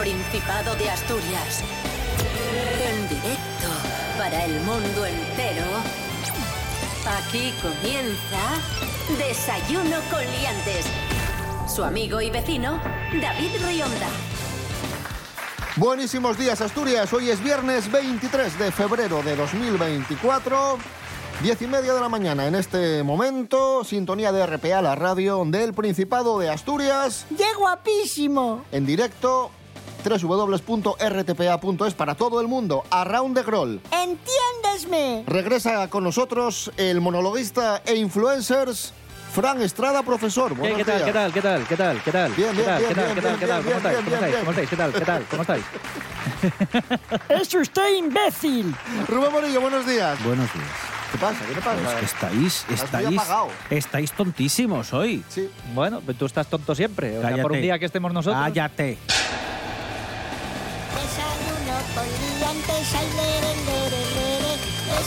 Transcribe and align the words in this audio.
Principado 0.00 0.74
de 0.76 0.88
Asturias. 0.88 1.62
En 2.88 3.06
directo 3.06 3.68
para 4.16 4.46
el 4.46 4.58
mundo 4.60 5.04
entero. 5.04 5.66
Aquí 7.06 7.52
comienza 7.60 8.38
Desayuno 9.18 9.98
con 10.10 10.20
Liantes. 10.20 10.86
Su 11.68 11.84
amigo 11.84 12.22
y 12.22 12.30
vecino, 12.30 12.80
David 13.20 13.50
Rionda. 13.62 14.08
Buenísimos 15.76 16.38
días 16.38 16.62
Asturias, 16.62 17.12
hoy 17.12 17.28
es 17.28 17.44
viernes 17.44 17.92
23 17.92 18.58
de 18.58 18.72
febrero 18.72 19.22
de 19.22 19.36
2024, 19.36 20.78
10 21.42 21.62
y 21.62 21.66
media 21.66 21.92
de 21.92 22.00
la 22.00 22.08
mañana 22.08 22.46
en 22.46 22.54
este 22.54 23.02
momento, 23.02 23.84
sintonía 23.84 24.32
de 24.32 24.46
RPA, 24.46 24.80
la 24.80 24.94
radio 24.94 25.44
del 25.44 25.74
Principado 25.74 26.38
de 26.38 26.48
Asturias, 26.48 27.26
¡Qué 27.36 27.52
guapísimo! 27.58 28.64
en 28.72 28.86
directo 28.86 29.50
www.rtpa.es 30.02 31.94
para 31.94 32.14
todo 32.14 32.40
el 32.40 32.48
mundo, 32.48 32.84
Around 32.90 33.36
the 33.36 33.42
Groll. 33.42 33.80
¡Entiéndesme! 33.90 35.24
Regresa 35.26 35.88
con 35.88 36.04
nosotros 36.04 36.70
el 36.76 37.00
monologuista 37.00 37.82
e 37.84 37.96
influencers 37.96 38.92
Fran 39.32 39.62
Estrada, 39.62 40.02
profesor. 40.02 40.54
¿Qué, 40.54 40.60
Buenos 40.60 40.78
qué 40.78 40.84
tal, 40.84 40.96
días. 40.96 41.06
qué 41.06 41.12
tal, 41.12 41.32
qué 41.32 41.40
tal, 41.42 41.66
qué 41.66 41.76
tal, 41.76 42.02
qué 42.02 42.12
tal? 42.12 42.32
Bien, 42.32 42.56
¿Qué 42.56 42.62
tal, 42.62 42.84
qué 42.84 42.94
tal, 42.94 43.14
qué 43.14 43.20
tal, 43.20 43.38
qué 43.38 43.46
tal? 43.46 43.62
¿Cómo 43.62 43.76
estáis? 43.76 43.98
¿Cómo 43.98 44.14
estáis? 44.14 44.32
bien, 44.32 44.40
¿Cómo 44.40 44.50
estáis? 44.50 44.70
¿Qué 44.70 44.76
tal? 44.76 44.92
¿Qué 44.92 45.04
tal? 45.04 45.24
¿Cómo 45.30 45.42
estáis? 45.42 45.64
¡Es 47.28 47.54
usted 47.54 47.96
imbécil! 47.96 48.74
Rubén 49.06 49.32
Morillo, 49.32 49.60
buenos 49.60 49.86
días. 49.86 50.22
Buenos 50.24 50.52
días. 50.52 50.66
¿Qué 51.12 51.18
pasa? 51.18 51.44
¿Qué 51.46 51.54
te 51.54 51.60
pasa? 51.60 51.92
Es 51.92 51.98
que 51.98 52.04
estáis, 52.04 52.66
estáis, 52.70 53.20
estáis 53.70 54.12
tontísimos 54.12 54.92
hoy. 54.92 55.24
Sí. 55.28 55.48
Bueno, 55.74 56.00
pues 56.00 56.16
tú 56.16 56.26
estás 56.26 56.48
tonto 56.48 56.74
siempre. 56.74 57.18
O 57.18 57.22
sea, 57.22 57.42
por 57.42 57.52
un 57.52 57.62
día 57.62 57.78
que 57.78 57.86
estemos 57.86 58.12
nosotros. 58.12 58.40
Cállate. 58.42 58.98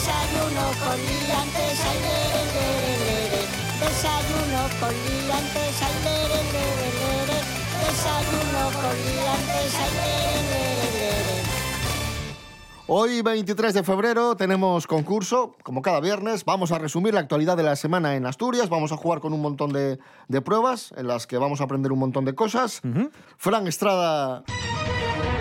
Desayuno 0.03 0.65
con 0.83 0.97
liantes, 0.99 1.79
ay, 1.79 1.99
lere, 2.03 2.43
lere, 2.51 2.93
lere. 3.05 3.41
Desayuno 3.79 4.61
con 4.77 4.91
liantes, 4.91 5.81
ay, 5.81 5.95
lere, 6.03 6.43
lere, 6.51 6.89
lere. 6.99 7.39
Desayuno 7.79 8.63
con 8.75 8.95
liantes, 8.99 9.73
ay, 9.79 9.91
lere, 9.95 10.41
lere, 10.51 10.99
lere. 10.99 11.43
Hoy, 12.87 13.21
23 13.21 13.73
de 13.75 13.83
febrero, 13.83 14.35
tenemos 14.35 14.87
concurso, 14.87 15.55
como 15.63 15.81
cada 15.81 16.01
viernes. 16.01 16.43
Vamos 16.43 16.73
a 16.73 16.79
resumir 16.79 17.13
la 17.13 17.21
actualidad 17.21 17.55
de 17.55 17.63
la 17.63 17.77
semana 17.77 18.17
en 18.17 18.25
Asturias. 18.25 18.67
Vamos 18.67 18.91
a 18.91 18.97
jugar 18.97 19.21
con 19.21 19.31
un 19.31 19.41
montón 19.41 19.71
de, 19.71 19.99
de 20.27 20.41
pruebas 20.41 20.93
en 20.97 21.07
las 21.07 21.27
que 21.27 21.37
vamos 21.37 21.61
a 21.61 21.63
aprender 21.63 21.93
un 21.93 21.99
montón 21.99 22.25
de 22.25 22.35
cosas. 22.35 22.81
Fran 23.37 23.67
Estrada, 23.67 24.43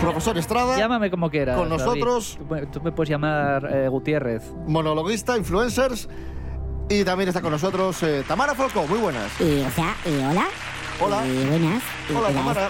profesor 0.03 0.37
Estrada, 0.37 0.77
Llámame 0.77 1.09
como 1.11 1.29
quieras. 1.29 1.57
Con 1.57 1.69
David. 1.69 1.83
nosotros- 1.83 2.37
Tú, 2.71 2.81
me 2.81 2.91
puedes 2.91 3.09
llamar 3.09 3.67
eh, 3.71 3.87
Gutiérrez. 3.87 4.43
monologuista, 4.67 5.37
influencers. 5.37 6.07
Y 6.89 7.03
también 7.03 7.29
está 7.29 7.41
con 7.41 7.51
nosotros 7.51 8.01
eh, 8.03 8.23
Tamara 8.27 8.53
Falcó. 8.55 8.85
Muy 8.87 8.99
buenas. 8.99 9.31
O 9.39 9.71
sea, 9.71 9.95
hola. 10.29 10.45
Hola. 11.01 11.25
Eh, 11.27 11.45
buenas. 11.49 11.83
Hola. 12.15 12.29
Tamara. 12.33 12.69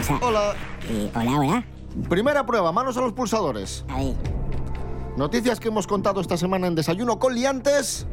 O 0.00 0.02
sea, 0.02 0.18
Hola. 0.20 0.54
hola, 1.14 1.38
hola. 1.38 1.64
Primera 2.08 2.44
prueba, 2.44 2.70
manos 2.72 2.96
a 2.96 3.00
los 3.00 3.12
pulsadores. 3.12 3.84
A 3.88 3.96
ver, 3.98 4.14
Noticias 5.16 5.58
que 5.58 5.68
hemos 5.68 5.86
contado 5.86 6.20
esta 6.20 6.36
semana 6.36 6.66
en 6.68 6.74
Desayuno 6.74 7.18
con 7.18 7.34
Liantes. 7.34 8.06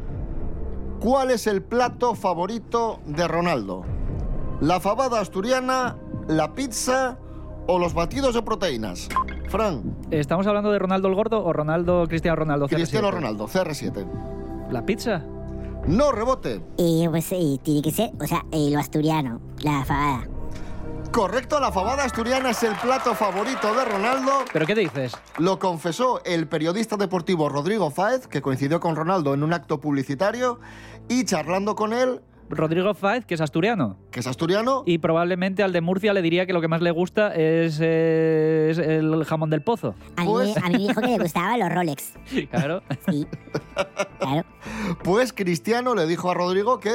¿Cuál 1.00 1.30
es 1.30 1.46
el 1.46 1.62
plato 1.62 2.14
favorito 2.14 3.00
de 3.06 3.28
Ronaldo? 3.28 3.84
¿La 4.60 4.80
fabada 4.80 5.20
asturiana, 5.20 5.96
la 6.26 6.54
pizza 6.54 7.18
o 7.66 7.78
los 7.78 7.94
batidos 7.94 8.34
de 8.34 8.42
proteínas? 8.42 9.08
Fran, 9.48 9.96
¿Estamos 10.10 10.46
hablando 10.46 10.70
de 10.72 10.78
Ronaldo 10.78 11.08
el 11.08 11.14
Gordo 11.14 11.44
o 11.44 11.52
Ronaldo 11.52 12.06
Cristiano 12.08 12.36
Ronaldo? 12.36 12.68
Cristiano 12.68 13.08
CR7? 13.08 13.12
Ronaldo, 13.12 13.46
CR7. 13.48 14.06
¿La 14.70 14.84
pizza? 14.84 15.22
No 15.86 16.10
rebote. 16.12 16.60
eh, 16.78 17.06
pues 17.08 17.30
eh, 17.32 17.58
tiene 17.62 17.82
que 17.82 17.92
ser, 17.92 18.10
o 18.20 18.26
sea, 18.26 18.44
eh, 18.50 18.70
lo 18.72 18.80
asturiano, 18.80 19.40
la 19.62 19.84
fabada. 19.84 20.26
Correcto, 21.12 21.60
la 21.60 21.70
fabada 21.72 22.04
asturiana 22.04 22.50
es 22.50 22.62
el 22.64 22.74
plato 22.74 23.14
favorito 23.14 23.72
de 23.74 23.84
Ronaldo. 23.84 24.32
¿Pero 24.52 24.66
qué 24.66 24.74
dices? 24.74 25.16
Lo 25.38 25.58
confesó 25.58 26.20
el 26.24 26.46
periodista 26.48 26.96
deportivo 26.96 27.48
Rodrigo 27.48 27.90
Fáez, 27.90 28.26
que 28.26 28.42
coincidió 28.42 28.80
con 28.80 28.96
Ronaldo 28.96 29.32
en 29.32 29.42
un 29.42 29.52
acto 29.54 29.80
publicitario, 29.80 30.58
y 31.08 31.24
charlando 31.24 31.74
con 31.76 31.92
él, 31.92 32.20
Rodrigo 32.48 32.94
Fáez, 32.94 33.24
que 33.26 33.34
es 33.34 33.40
asturiano. 33.40 33.96
que 34.10 34.20
es 34.20 34.26
asturiano, 34.26 34.82
Y 34.86 34.98
probablemente 34.98 35.62
al 35.62 35.72
de 35.72 35.80
Murcia 35.80 36.12
le 36.14 36.22
diría 36.22 36.46
que 36.46 36.52
lo 36.52 36.60
que 36.60 36.68
más 36.68 36.80
le 36.82 36.90
gusta 36.90 37.34
es, 37.34 37.78
eh, 37.82 38.68
es 38.70 38.78
el 38.78 39.24
jamón 39.24 39.50
del 39.50 39.62
pozo. 39.62 39.94
A 40.16 40.22
mí, 40.24 40.28
Pues- 40.30 40.56
a 40.56 40.68
mí 40.68 40.72
me 40.72 40.78
dijo 40.88 41.00
que 41.00 41.08
le 41.08 41.18
gustaban 41.18 41.58
los 41.60 41.68
Rolex. 41.72 42.12
Claro. 42.50 42.82
Sí. 43.08 43.26
Claro. 44.18 44.44
pues 45.02 45.32
Cristiano 45.32 45.94
le 45.94 46.06
dijo 46.06 46.30
a 46.30 46.34
Rodrigo 46.34 46.80
que 46.80 46.90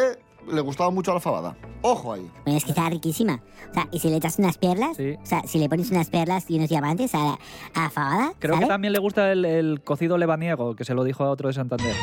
le 0.52 0.62
gustaba 0.62 0.90
mucho 0.90 1.14
la 1.14 1.20
fabada. 1.20 1.56
Ojo 1.84 2.14
ahí. 2.14 2.28
Bueno, 2.46 2.58
es 2.58 2.64
que 2.66 2.72
está 2.72 2.90
riquísima. 2.90 3.42
O 3.70 3.74
sea, 3.74 3.88
y 3.92 4.00
si 4.00 4.10
le 4.10 4.18
echas 4.18 4.40
unas 4.40 4.58
perlas, 4.58 4.98
Sí. 4.98 5.16
o 5.22 5.26
sea, 5.26 5.44
si 5.46 5.60
le 5.60 5.70
pones 5.70 5.92
unas 5.92 6.10
perlas 6.10 6.50
y 6.50 6.58
unos 6.58 6.70
diamantes 6.70 7.14
a 7.16 7.20
la, 7.20 7.40
a 7.76 7.82
la 7.84 7.90
fabada, 7.90 8.34
Creo 8.40 8.60
que 8.60 8.66
también 8.66 8.92
le 8.94 9.00
gusta 9.00 9.32
el, 9.32 9.46
el 9.46 9.82
cocido 9.84 10.18
lebaniego, 10.18 10.76
que 10.76 10.84
se 10.84 10.94
lo 10.94 11.04
dijo 11.04 11.24
a 11.24 11.30
otro 11.30 11.48
de 11.48 11.54
Santander. 11.54 11.96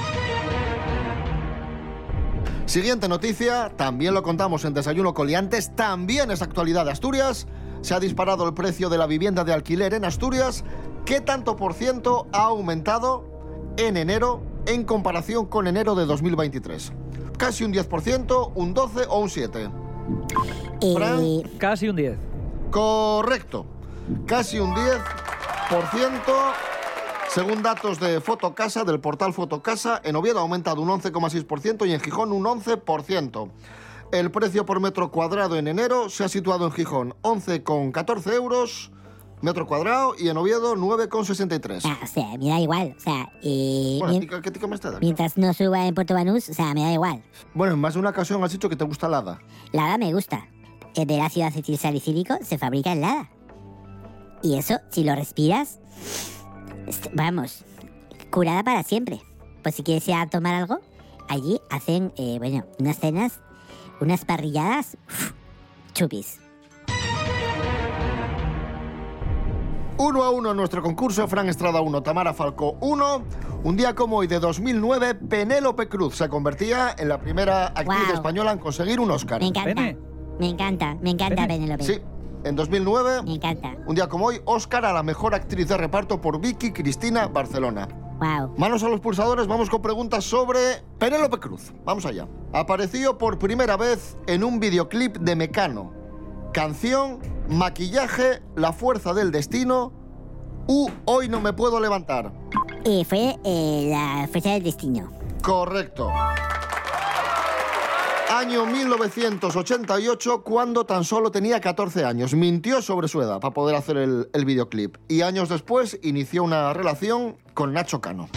Siguiente 2.68 3.08
noticia, 3.08 3.72
también 3.76 4.12
lo 4.12 4.22
contamos 4.22 4.66
en 4.66 4.74
Desayuno 4.74 5.14
Coliantes, 5.14 5.74
también 5.74 6.30
es 6.30 6.42
actualidad 6.42 6.84
de 6.84 6.90
Asturias. 6.90 7.46
Se 7.80 7.94
ha 7.94 7.98
disparado 7.98 8.46
el 8.46 8.52
precio 8.52 8.90
de 8.90 8.98
la 8.98 9.06
vivienda 9.06 9.42
de 9.42 9.54
alquiler 9.54 9.94
en 9.94 10.04
Asturias. 10.04 10.64
¿Qué 11.06 11.22
tanto 11.22 11.56
por 11.56 11.72
ciento 11.72 12.26
ha 12.30 12.42
aumentado 12.42 13.24
en 13.78 13.96
enero 13.96 14.42
en 14.66 14.84
comparación 14.84 15.46
con 15.46 15.66
enero 15.66 15.94
de 15.94 16.04
2023? 16.04 16.92
Casi 17.38 17.64
un 17.64 17.72
10%, 17.72 18.52
un 18.54 18.74
12 18.74 19.06
o 19.08 19.20
un 19.20 19.30
7. 19.30 19.70
Eh, 20.82 20.94
Fran. 20.94 21.42
Casi 21.56 21.88
un 21.88 21.96
10. 21.96 22.18
Correcto. 22.70 23.64
Casi 24.26 24.58
un 24.58 24.74
10%. 24.74 24.98
Según 27.30 27.62
datos 27.62 28.00
de 28.00 28.20
Fotocasa, 28.20 28.84
del 28.84 29.00
portal 29.00 29.32
Fotocasa, 29.32 30.00
en 30.02 30.16
Oviedo 30.16 30.38
ha 30.38 30.42
aumentado 30.42 30.80
un 30.82 30.88
11,6% 30.88 31.86
y 31.86 31.92
en 31.92 32.00
Gijón 32.00 32.32
un 32.32 32.44
11%. 32.44 33.50
El 34.12 34.30
precio 34.30 34.64
por 34.64 34.80
metro 34.80 35.10
cuadrado 35.10 35.56
en 35.56 35.68
enero 35.68 36.08
se 36.08 36.24
ha 36.24 36.28
situado 36.28 36.64
en 36.66 36.72
Gijón 36.72 37.14
11,14 37.22 38.32
euros 38.32 38.90
metro 39.40 39.68
cuadrado 39.68 40.14
y 40.18 40.28
en 40.30 40.36
Oviedo 40.36 40.74
9,63. 40.74 41.82
ah, 41.84 41.98
o 42.02 42.06
sea, 42.08 42.36
me 42.38 42.48
da 42.48 42.58
igual. 42.58 42.94
O 42.96 43.00
sea, 43.00 43.30
eh, 43.42 43.98
Bueno, 44.00 44.14
mien- 44.14 44.22
¿y 44.24 44.26
qué, 44.26 44.40
qué 44.40 44.50
te 44.50 44.58
comes 44.58 44.80
te 44.80 44.90
da? 44.90 44.98
mientras 44.98 45.36
no 45.36 45.52
suba 45.54 45.86
en 45.86 45.94
Puerto 45.94 46.14
Banús, 46.14 46.48
o 46.48 46.54
sea, 46.54 46.74
me 46.74 46.82
da 46.82 46.92
igual. 46.92 47.22
Bueno, 47.54 47.74
en 47.74 47.80
más 47.80 47.94
de 47.94 48.00
una 48.00 48.10
ocasión 48.10 48.42
has 48.42 48.50
dicho 48.50 48.68
que 48.68 48.74
te 48.74 48.84
gusta 48.84 49.08
la 49.08 49.18
hada. 49.18 49.38
La 49.70 49.84
hada 49.84 49.98
me 49.98 50.12
gusta. 50.12 50.48
El 50.96 51.20
ácido 51.20 51.46
acetilsalicílico 51.46 52.34
se 52.42 52.58
fabrica 52.58 52.90
en 52.90 53.00
la 53.02 53.10
hada. 53.12 53.30
Y 54.42 54.56
eso, 54.56 54.78
si 54.90 55.04
lo 55.04 55.14
respiras, 55.14 55.78
vamos, 57.12 57.64
curada 58.30 58.62
para 58.62 58.82
siempre. 58.82 59.20
Pues 59.62 59.74
si 59.74 59.82
quieres 59.82 60.06
ir 60.08 60.14
a 60.14 60.26
tomar 60.26 60.54
algo, 60.54 60.78
allí 61.28 61.60
hacen, 61.70 62.12
eh, 62.16 62.36
bueno, 62.38 62.64
unas 62.78 62.98
cenas, 62.98 63.40
unas 64.00 64.24
parrilladas, 64.24 64.96
uf, 65.08 65.32
chupis. 65.92 66.40
Uno 70.00 70.22
a 70.22 70.30
uno 70.30 70.52
en 70.52 70.56
nuestro 70.56 70.80
concurso, 70.80 71.26
Fran 71.26 71.48
Estrada 71.48 71.80
1, 71.80 72.02
Tamara 72.02 72.32
Falcó 72.32 72.76
1. 72.80 73.22
Un 73.64 73.76
día 73.76 73.96
como 73.96 74.18
hoy 74.18 74.28
de 74.28 74.38
2009, 74.38 75.16
Penélope 75.16 75.88
Cruz 75.88 76.14
se 76.14 76.28
convertía 76.28 76.94
en 76.96 77.08
la 77.08 77.18
primera 77.18 77.66
actriz 77.66 78.08
española 78.14 78.52
en 78.52 78.58
conseguir 78.58 79.00
un 79.00 79.10
Oscar. 79.10 79.40
Me 79.40 79.48
encanta, 79.48 79.74
Pene. 79.74 79.98
me 80.38 80.48
encanta, 80.50 80.94
me 81.02 81.10
encanta 81.10 81.48
Pene. 81.48 81.48
Penélope. 81.48 81.82
Sí, 81.82 82.00
en 82.44 82.56
2009, 82.56 83.22
Me 83.24 83.34
encanta. 83.34 83.76
un 83.86 83.94
día 83.94 84.08
como 84.08 84.26
hoy, 84.26 84.40
Oscar 84.44 84.84
a 84.84 84.92
la 84.92 85.02
mejor 85.02 85.34
actriz 85.34 85.68
de 85.68 85.76
reparto 85.76 86.20
por 86.20 86.40
Vicky 86.40 86.72
Cristina 86.72 87.26
Barcelona. 87.26 87.88
Wow. 88.20 88.54
Manos 88.56 88.82
a 88.82 88.88
los 88.88 89.00
pulsadores, 89.00 89.46
vamos 89.46 89.70
con 89.70 89.80
preguntas 89.80 90.24
sobre 90.24 90.82
Penélope 90.98 91.38
Cruz. 91.38 91.72
Vamos 91.84 92.04
allá. 92.04 92.26
Apareció 92.52 93.16
por 93.16 93.38
primera 93.38 93.76
vez 93.76 94.16
en 94.26 94.42
un 94.42 94.58
videoclip 94.58 95.18
de 95.18 95.36
Mecano. 95.36 95.92
Canción, 96.52 97.20
maquillaje, 97.48 98.42
la 98.56 98.72
fuerza 98.72 99.14
del 99.14 99.30
destino 99.30 99.92
u 100.66 100.88
Hoy 101.04 101.28
no 101.28 101.40
me 101.40 101.52
puedo 101.52 101.78
levantar. 101.78 102.32
Eh, 102.84 103.04
fue 103.04 103.38
eh, 103.44 103.88
la 103.90 104.26
fecha 104.28 104.50
del 104.50 104.64
destino. 104.64 105.10
Correcto. 105.42 106.10
Año 108.30 108.66
1988, 108.66 110.42
cuando 110.42 110.84
tan 110.84 111.02
solo 111.02 111.30
tenía 111.30 111.60
14 111.60 112.04
años. 112.04 112.34
Mintió 112.34 112.82
sobre 112.82 113.08
su 113.08 113.22
edad 113.22 113.40
para 113.40 113.54
poder 113.54 113.74
hacer 113.74 113.96
el, 113.96 114.28
el 114.34 114.44
videoclip. 114.44 114.98
Y 115.08 115.22
años 115.22 115.48
después 115.48 115.98
inició 116.02 116.44
una 116.44 116.74
relación 116.74 117.38
con 117.54 117.72
Nacho 117.72 118.02
Cano. 118.02 118.28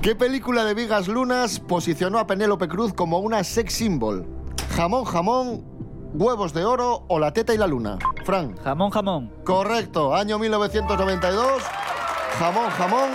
¿Qué 0.00 0.16
película 0.16 0.64
de 0.64 0.72
Vigas 0.72 1.06
Lunas 1.06 1.60
posicionó 1.60 2.18
a 2.18 2.26
Penélope 2.26 2.66
Cruz 2.66 2.94
como 2.94 3.18
una 3.18 3.44
sex 3.44 3.74
symbol? 3.74 4.26
Jamón, 4.74 5.04
jamón, 5.04 5.64
huevos 6.14 6.54
de 6.54 6.64
oro 6.64 7.04
o 7.08 7.18
la 7.18 7.32
teta 7.32 7.52
y 7.54 7.58
la 7.58 7.66
luna. 7.66 7.98
Fran. 8.24 8.56
Jamón, 8.64 8.90
jamón. 8.90 9.32
Correcto, 9.44 10.14
año 10.14 10.38
1992. 10.38 11.62
Jamón, 12.38 12.70
jamón. 12.70 13.10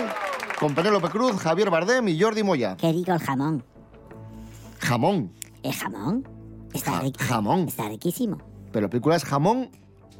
Con 0.60 0.76
Penélope 0.76 1.10
Cruz, 1.10 1.38
Javier 1.38 1.70
Bardem 1.72 2.08
y 2.08 2.20
Jordi 2.22 2.44
Moya. 2.44 2.78
Qué 2.78 2.92
rico 2.92 3.12
el 3.12 3.20
jamón. 3.20 3.64
Jamón. 4.80 5.32
¿El 5.64 5.74
jamón? 5.74 6.28
Está, 6.74 6.92
Ja- 6.94 7.00
rico. 7.02 7.20
jamón. 7.20 7.68
Está 7.68 7.90
riquísimo. 7.90 8.38
Pero 8.72 8.86
la 8.88 8.90
película 8.90 9.16
es 9.16 9.24
jamón, 9.24 9.70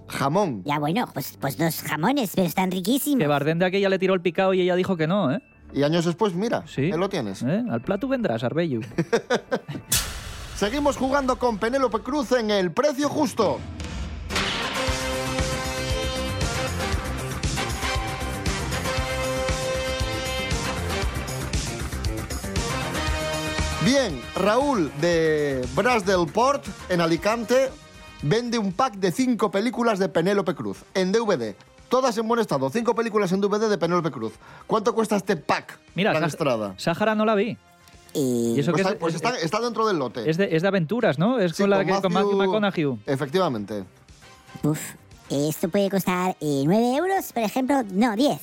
jamón. 0.08 0.64
Ya 0.66 0.80
bueno, 0.80 1.06
pues, 1.14 1.38
pues 1.40 1.58
dos 1.58 1.82
jamones, 1.82 2.32
pero 2.36 2.48
están 2.48 2.72
riquísimos. 2.72 3.20
Que 3.20 3.28
Bardem 3.28 3.60
de 3.60 3.66
aquella 3.66 3.90
le 3.90 4.00
tiró 4.00 4.14
el 4.14 4.22
picado 4.22 4.54
y 4.54 4.62
ella 4.62 4.76
dijo 4.76 4.98
que 4.98 5.08
no, 5.08 5.32
¿eh? 5.32 5.42
Y 5.74 5.84
años 5.84 6.06
después, 6.06 6.34
mira, 6.34 6.64
Sí. 6.66 6.84
ahí 6.84 6.98
lo 6.98 7.10
tienes. 7.10 7.44
¿Eh? 7.44 7.64
Al 7.70 7.82
plato 7.82 8.08
vendrás, 8.08 8.44
Arbellu. 8.44 8.82
Seguimos 10.56 10.98
jugando 10.98 11.38
con 11.38 11.60
Penélope 11.60 12.00
Cruz 12.00 12.32
en 12.32 12.50
el 12.50 12.72
precio 12.72 13.10
justo. 13.10 13.60
Bien, 23.88 24.22
Raúl 24.36 24.92
de 25.00 25.66
Bras 25.74 26.06
del 26.06 26.26
Port, 26.28 26.66
en 26.90 27.00
Alicante, 27.00 27.70
vende 28.22 28.58
un 28.58 28.74
pack 28.74 28.96
de 28.96 29.14
cinco 29.14 29.50
películas 29.50 29.98
de 29.98 30.10
Penélope 30.10 30.54
Cruz 30.56 30.80
en 30.94 31.14
DVD. 31.14 31.56
Todas 31.88 32.18
en 32.18 32.28
buen 32.28 32.42
estado, 32.42 32.70
cinco 32.70 32.94
películas 32.96 33.32
en 33.32 33.40
DVD 33.40 33.70
de 33.70 33.78
Penélope 33.78 34.12
Cruz. 34.12 34.34
¿Cuánto 34.68 34.94
cuesta 34.94 35.16
este 35.16 35.38
pack? 35.38 35.80
Mira, 35.96 36.12
Sá- 36.20 36.26
Estrada. 36.26 36.74
Sáhara 36.76 37.16
no 37.16 37.24
la 37.24 37.34
vi. 37.36 37.58
Y 38.14 38.56
¿Y 38.58 38.60
eso 38.60 38.72
Pues, 38.74 38.76
qué 38.76 38.82
está, 38.82 38.94
es? 38.94 39.00
pues 39.00 39.16
es- 39.16 39.22
está- 39.24 39.38
está 39.40 39.62
dentro 39.62 39.88
del 39.88 39.98
lote. 40.00 40.30
Es 40.30 40.36
de, 40.36 40.54
es 40.54 40.62
de 40.64 40.68
aventuras, 40.68 41.18
¿no? 41.18 41.40
Es 41.40 41.54
Sí, 41.56 41.64
con, 41.64 41.70
la, 41.70 41.86
que- 41.86 41.94
con 42.02 42.12
Matthew 42.12 42.36
McConaughey. 42.36 43.00
Efectivamente. 43.06 43.86
Uf, 44.64 44.82
esto 45.30 45.70
puede 45.70 45.90
costar 45.90 46.36
eh, 46.42 46.64
9 46.66 46.98
euros, 46.98 47.32
por 47.32 47.44
ejemplo. 47.44 47.84
No, 47.90 48.18
10. 48.18 48.38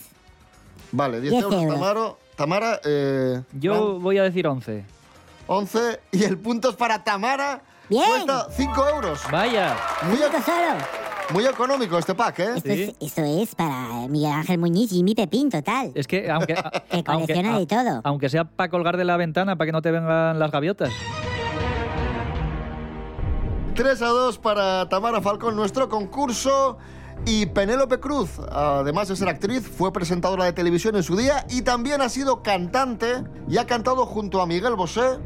Vale, 0.93 1.21
10 1.21 1.33
10 1.33 1.45
euros, 1.45 1.63
euros. 1.63 1.75
Tamaro. 1.79 2.19
Tamara, 2.35 2.81
eh, 2.85 3.43
Yo 3.61 4.01
voy 4.01 4.17
a 4.17 4.23
decir 4.23 4.47
11. 4.47 4.85
11 5.47 6.01
y 6.13 6.25
el 6.25 6.39
punto 6.39 6.71
es 6.71 6.77
para 6.77 7.03
Tamara. 7.05 7.63
Bien. 7.89 8.03
Cuesta 8.09 8.49
5 8.51 8.89
euros. 8.89 9.21
Vaya. 9.31 9.77
Muy, 10.09 10.19
muy 11.31 11.47
económico 11.47 11.99
este 11.99 12.15
pack, 12.15 12.39
¿eh? 12.41 12.53
Esto, 12.57 12.69
Sí. 12.71 12.83
es, 12.83 13.09
esto 13.09 13.23
es 13.25 13.55
para 13.55 14.07
Miguel 14.09 14.33
Ángel 14.33 14.59
Muñiz 14.59 14.93
y 14.93 15.03
mi 15.03 15.15
Pepín, 15.15 15.51
total. 15.51 15.93
Es 15.95 16.07
que 16.07 16.31
aunque, 16.31 16.55
Que 16.91 17.05
aunque, 17.07 17.35
colecciona 17.35 17.59
de 17.59 17.67
todo. 17.67 18.01
aunque 18.05 18.29
sea 18.29 18.45
para 18.45 18.71
colgar 18.71 18.97
de 18.97 19.05
la 19.05 19.17
ventana 19.17 19.57
para 19.57 19.67
que 19.67 19.73
no 19.73 19.83
te 19.83 19.91
vengan 19.91 20.39
las 20.39 20.51
gaviotas. 20.51 20.91
3 23.75 24.03
a 24.03 24.07
2 24.07 24.39
para 24.39 24.89
Tamara 24.89 25.21
Falcón, 25.21 25.57
nuestro 25.57 25.89
concurso. 25.89 26.79
Y 27.27 27.47
Penélope 27.47 28.01
Cruz, 28.01 28.39
además 28.51 29.09
de 29.09 29.17
ser 29.17 29.29
actriz, 29.29 29.67
fue 29.67 29.93
presentadora 29.93 30.45
de 30.45 30.53
televisión 30.53 30.95
en 30.97 31.03
su 31.03 31.17
día 31.17 31.47
y 31.49 31.63
también 31.63 32.03
ha 32.03 32.09
sido 32.11 32.43
cantante 32.43 33.25
y 33.49 33.57
ha 33.57 33.67
cantado 33.67 34.05
junto 34.05 34.43
a 34.43 34.47
Miguel 34.47 34.75
Bosé 34.75 35.19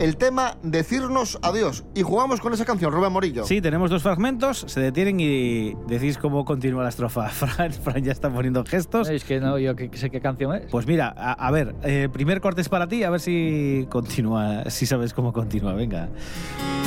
el 0.00 0.16
tema 0.16 0.56
Decirnos 0.62 1.38
Adiós. 1.42 1.84
Y 1.94 2.02
jugamos 2.02 2.40
con 2.40 2.52
esa 2.54 2.64
canción, 2.64 2.90
Rubén 2.90 3.12
Morillo. 3.12 3.44
Sí, 3.44 3.60
tenemos 3.60 3.90
dos 3.90 4.02
fragmentos, 4.02 4.64
se 4.66 4.80
detienen 4.80 5.20
y 5.20 5.74
decís 5.86 6.16
cómo 6.16 6.44
continúa 6.44 6.82
la 6.82 6.88
estrofa. 6.88 7.28
Fran, 7.28 7.72
Fran 7.72 8.02
ya 8.02 8.12
está 8.12 8.30
poniendo 8.30 8.64
gestos. 8.64 9.08
Es 9.10 9.24
que 9.24 9.40
no, 9.40 9.58
yo 9.58 9.76
que 9.76 9.90
sé 9.96 10.10
qué 10.10 10.20
canción 10.20 10.54
es. 10.56 10.62
Pues 10.70 10.86
mira, 10.86 11.14
a, 11.16 11.32
a 11.32 11.50
ver, 11.50 11.74
eh, 11.82 12.08
primer 12.10 12.40
corte 12.40 12.62
es 12.62 12.68
para 12.68 12.88
ti, 12.88 13.04
a 13.04 13.10
ver 13.10 13.20
si 13.20 13.86
continúa, 13.90 14.68
si 14.70 14.86
sabes 14.86 15.12
cómo 15.12 15.32
continúa, 15.32 15.74
venga. 15.74 16.08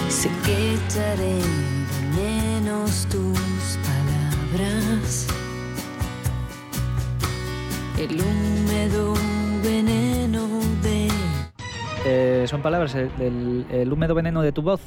Sé 0.10 0.30
que 0.44 0.74
echaré 0.74 1.36
de 1.36 2.62
menos 2.62 3.06
tus 3.06 3.78
palabras. 3.86 5.28
El 8.00 8.20
húmedo 8.20 9.14
veneno 9.64 9.93
Eh, 12.06 12.46
son 12.50 12.62
palabras, 12.62 12.94
el, 12.96 13.10
el- 13.20 13.66
el 13.72 13.92
húmedo 13.94 14.14
veneno 14.16 14.42
de 14.42 14.52
tu 14.52 14.62
voz. 14.62 14.82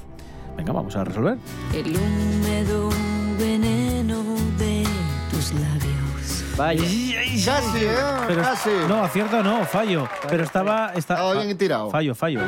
Venga, 0.57 0.73
vamos 0.73 0.95
a 0.97 1.05
resolver. 1.05 1.37
el 1.75 1.97
húmedo 1.97 2.91
veneno 3.39 4.23
de 4.59 4.85
tus 5.31 5.53
labios. 5.53 6.45
Vaya. 6.57 6.81
Casi, 6.83 7.85
¿eh? 7.85 7.95
Pero- 8.27 8.43
Casi. 8.43 8.71
No, 8.89 9.05
acierto 9.05 9.43
no, 9.43 9.65
fallo. 9.65 10.09
Pero 10.29 10.43
estaba... 10.45 10.93
Está, 10.95 11.15
Estaba 11.15 11.35
bien 11.43 11.59
tirado. 11.59 11.91
Fallo, 11.91 12.15
fallo. 12.15 12.41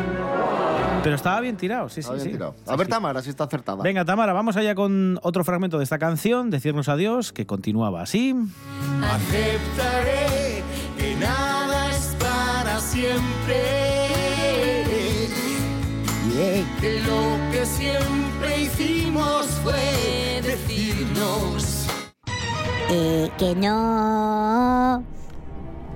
Pero 1.02 1.14
estaba 1.14 1.40
bien 1.40 1.56
tirado, 1.56 1.88
sí, 1.88 2.02
sí, 2.02 2.08
bien 2.10 2.22
sí. 2.24 2.30
tirado. 2.32 2.54
Sí, 2.56 2.62
A 2.66 2.76
ver, 2.76 2.86
sí. 2.86 2.90
Tamara, 2.90 3.22
si 3.22 3.30
está 3.30 3.44
acertada. 3.44 3.82
Venga, 3.82 4.04
Tamara, 4.04 4.32
vamos 4.32 4.56
allá 4.56 4.74
con 4.74 5.18
otro 5.22 5.44
fragmento 5.44 5.78
de 5.78 5.84
esta 5.84 5.98
canción, 5.98 6.50
Decirnos 6.50 6.88
Adiós, 6.88 7.32
que 7.32 7.46
continuaba 7.46 8.02
así. 8.02 8.34
Aceptaré 9.02 10.62
que 10.98 11.14
nada 11.16 11.90
es 11.90 12.16
para 12.18 12.80
siempre. 12.80 13.77
Que 16.38 17.00
lo 17.00 17.50
que 17.50 17.66
siempre 17.66 18.60
hicimos 18.60 19.46
fue 19.64 20.40
decirnos. 20.40 21.88
Eh, 22.90 23.28
que 23.36 23.56
no. 23.56 25.02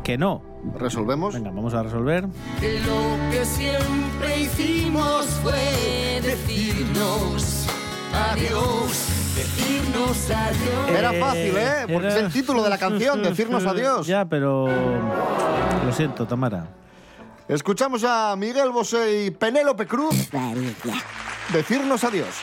Que 0.03 0.19
no. 0.19 0.43
Resolvemos. 0.81 1.35
Venga, 1.35 1.51
vamos 1.51 1.75
a 1.75 1.85
resolver. 1.85 2.27
Que 2.59 2.81
lo 2.81 3.31
que 3.31 3.45
siempre 3.45 4.41
hicimos 4.41 5.27
fue 5.45 6.21
decirnos 6.23 7.69
adiós. 8.13 9.09
Decirnos 9.37 10.29
adiós. 10.29 10.99
Era 10.99 11.13
fácil, 11.25 11.57
¿eh? 11.57 11.87
Porque 11.93 12.09
es 12.09 12.17
el 12.17 12.33
título 12.33 12.65
de 12.65 12.71
la 12.71 12.79
canción, 12.79 13.23
Decirnos 13.23 13.65
Adiós. 13.73 14.09
Ya, 14.09 14.25
pero... 14.25 14.67
Lo 14.67 15.93
siento, 15.93 16.27
Tamara. 16.27 16.67
Escuchamos 17.53 18.03
a 18.03 18.35
Miguel 18.35 18.71
Bosé 18.71 19.25
y 19.25 19.31
Penélope 19.31 19.87
Cruz 19.87 20.15
decirnos 21.53 22.03
adiós. 22.03 22.35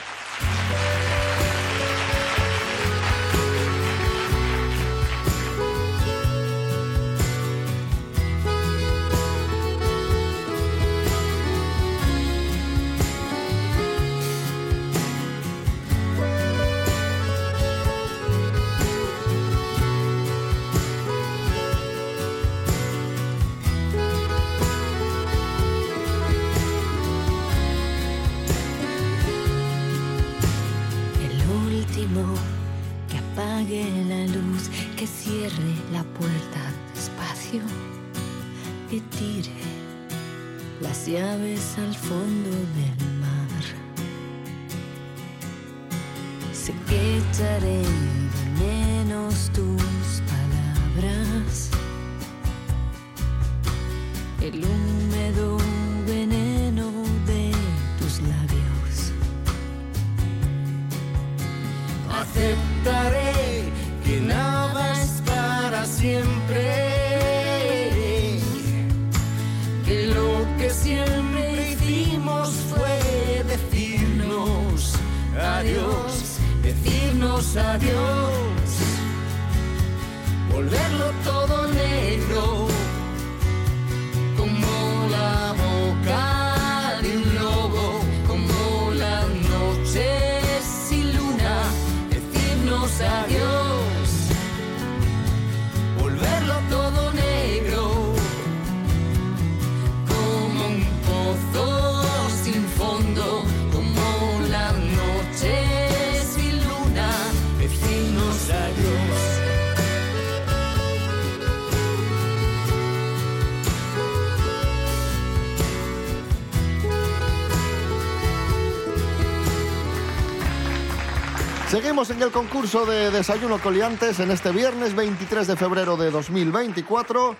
Seguimos 121.69 122.09
en 122.09 122.19
el 122.23 122.31
concurso 122.31 122.87
de 122.87 123.11
Desayuno 123.11 123.59
Coliantes 123.59 124.19
en 124.19 124.31
este 124.31 124.49
viernes 124.49 124.95
23 124.95 125.45
de 125.45 125.55
febrero 125.55 125.97
de 125.97 126.09
2024. 126.09 127.35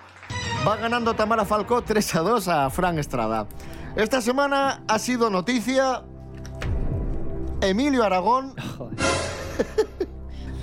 Va 0.68 0.76
ganando 0.76 1.16
Tamara 1.16 1.46
Falcó 1.46 1.82
3 1.82 2.16
a 2.16 2.20
2 2.20 2.48
a 2.48 2.70
Fran 2.70 3.00
Estrada. 3.00 3.48
Esta 3.96 4.22
semana 4.22 4.84
ha 4.88 5.00
sido 5.00 5.32
noticia 5.32 6.04
Emilio 7.62 8.04
Aragón. 8.04 8.54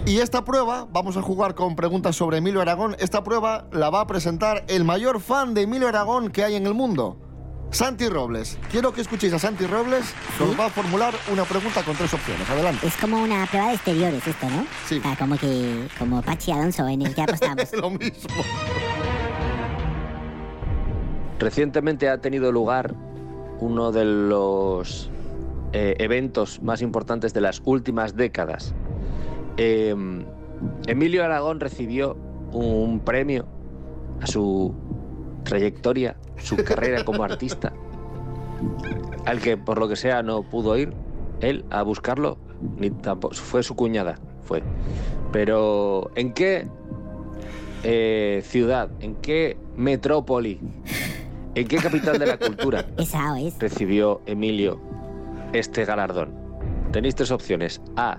Y 0.07 0.21
esta 0.21 0.45
prueba, 0.45 0.87
vamos 0.93 1.17
a 1.17 1.23
jugar 1.23 1.57
con 1.57 1.75
preguntas 1.75 2.15
sobre 2.15 2.39
Emilio 2.39 2.61
Aragón. 2.61 2.95
Esta 3.01 3.25
prueba 3.25 3.67
la 3.73 3.91
va 3.91 4.03
a 4.03 4.07
presentar 4.07 4.65
el 4.69 4.85
mayor 4.85 5.21
fan 5.21 5.53
de 5.53 5.63
Emilio 5.63 5.89
Aragón 5.89 6.31
que 6.31 6.45
hay 6.45 6.55
en 6.55 6.65
el 6.65 6.75
mundo. 6.75 7.26
Santi 7.71 8.09
Robles. 8.09 8.59
Quiero 8.71 8.93
que 8.93 9.01
escuchéis 9.01 9.33
a 9.35 9.39
Santi 9.39 9.67
Robles, 9.67 10.15
que 10.39 10.45
os 10.45 10.59
va 10.59 10.67
a 10.67 10.71
formular 10.71 11.15
una 11.33 11.45
pregunta 11.45 11.83
con 11.83 11.95
tres 11.97 12.13
opciones. 12.15 12.49
Adelante. 12.49 12.87
Es 12.87 12.97
como 12.97 13.23
una 13.23 13.47
prueba 13.47 13.69
de 13.69 13.75
exteriores 13.75 14.27
esto, 14.27 14.49
¿no? 14.49 14.67
Sí. 14.87 14.99
O 14.99 15.03
sea, 15.03 15.17
como 15.17 15.37
que, 15.37 15.87
como 15.99 16.23
Pachi 16.23 16.53
Alonso 16.53 16.87
en 16.89 17.03
el 17.03 17.15
que 17.15 17.23
apostamos. 17.23 17.73
Lo 17.81 17.91
mismo. 17.91 18.43
Recientemente 21.39 22.09
ha 22.09 22.19
tenido 22.19 22.51
lugar 22.51 22.95
uno 23.61 23.93
de 23.93 24.05
los 24.05 25.11
eh, 25.73 25.97
eventos 25.99 26.63
más 26.63 26.81
importantes 26.81 27.35
de 27.35 27.41
las 27.43 27.61
últimas 27.65 28.17
décadas. 28.17 28.75
Eh, 29.59 29.95
Emilio 30.87 31.25
Aragón 31.25 31.61
recibió 31.61 32.17
un 32.53 33.01
premio 33.01 33.47
a 34.21 34.27
su 34.27 34.75
trayectoria, 35.47 36.17
su 36.37 36.57
carrera 36.57 37.05
como 37.05 37.23
artista, 37.25 37.73
al 39.25 39.41
que 39.41 39.57
por 39.57 39.79
lo 39.79 39.89
que 39.89 39.97
sea 39.97 40.23
no 40.23 40.43
pudo 40.43 40.77
ir 40.77 40.93
él 41.41 41.65
a 41.71 41.83
buscarlo, 41.83 42.39
ni 42.79 42.91
tampoco 42.91 43.35
fue 43.35 43.63
su 43.63 43.75
cuñada, 43.75 44.19
fue. 44.43 44.63
Pero 45.33 46.11
¿en 46.15 46.33
qué 46.33 46.69
eh, 47.83 48.43
ciudad, 48.45 48.91
en 49.01 49.17
qué 49.17 49.57
metrópoli, 49.77 50.61
en 51.55 51.69
qué 51.69 51.77
capital 51.77 52.19
de 52.19 52.27
la 52.27 52.39
cultura 52.39 52.87
recibió 53.59 54.23
Emilio 54.27 54.81
este 55.53 55.85
galardón? 55.85 56.33
Tenéis 56.93 57.15
tres 57.15 57.31
opciones. 57.31 57.81
A. 57.97 58.19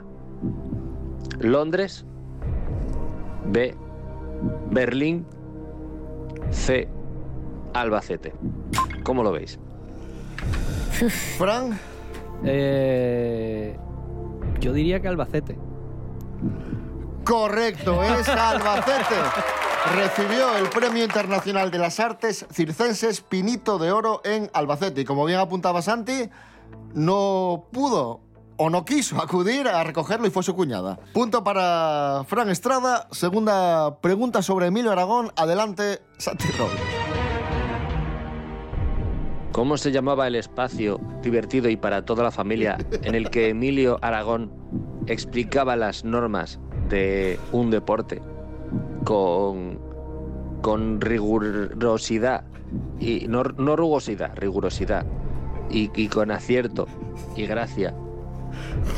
Londres. 1.39 2.05
B. 3.45 3.75
Berlín. 4.71 5.25
C. 6.51 6.87
Albacete. 7.81 8.33
¿Cómo 9.03 9.23
lo 9.23 9.31
veis? 9.31 9.59
Fran, 11.37 11.79
Eh, 12.43 13.77
yo 14.59 14.73
diría 14.73 14.99
que 15.01 15.07
Albacete. 15.07 15.57
correcto, 17.23 18.03
es 18.03 18.27
Albacete. 18.29 19.15
Recibió 19.95 20.55
el 20.57 20.69
Premio 20.69 21.03
Internacional 21.03 21.71
de 21.71 21.77
las 21.77 21.99
Artes 21.99 22.45
Circenses 22.51 23.21
Pinito 23.21 23.77
de 23.77 23.91
Oro 23.91 24.21
en 24.25 24.49
Albacete. 24.53 25.01
Y 25.01 25.05
como 25.05 25.23
bien 25.25 25.39
apuntaba 25.39 25.81
Santi, 25.81 26.29
no 26.93 27.65
pudo 27.71 28.21
o 28.57 28.69
no 28.69 28.83
quiso 28.85 29.21
acudir 29.21 29.67
a 29.67 29.83
recogerlo 29.83 30.27
y 30.27 30.31
fue 30.31 30.43
su 30.43 30.55
cuñada. 30.55 30.99
Punto 31.13 31.43
para 31.43 32.23
Fran 32.27 32.49
Estrada. 32.49 33.07
Segunda 33.11 33.97
pregunta 34.01 34.41
sobre 34.41 34.67
Emilio 34.67 34.91
Aragón. 34.91 35.31
Adelante, 35.37 36.01
Santi 36.17 36.47
Robles. 36.57 36.81
¿Cómo 39.57 39.75
se 39.77 39.91
llamaba 39.91 40.27
el 40.27 40.35
espacio 40.35 40.99
divertido 41.23 41.67
y 41.67 41.77
para 41.77 42.05
toda 42.05 42.23
la 42.23 42.29
familia 42.29 42.77
en 43.01 43.15
el 43.15 43.31
que 43.31 43.49
Emilio 43.49 43.97
Aragón 44.03 44.51
explicaba 45.07 45.75
las 45.75 46.05
normas 46.05 46.59
de 46.89 47.39
un 47.51 47.71
deporte 47.71 48.21
con, 49.03 49.79
con 50.61 51.01
rigurosidad 51.01 52.43
y 52.99 53.25
no, 53.27 53.45
no 53.57 53.75
rugosidad, 53.75 54.35
rigurosidad 54.35 55.07
y, 55.71 55.89
y 55.99 56.07
con 56.07 56.29
acierto 56.29 56.87
y 57.35 57.47
gracia? 57.47 57.95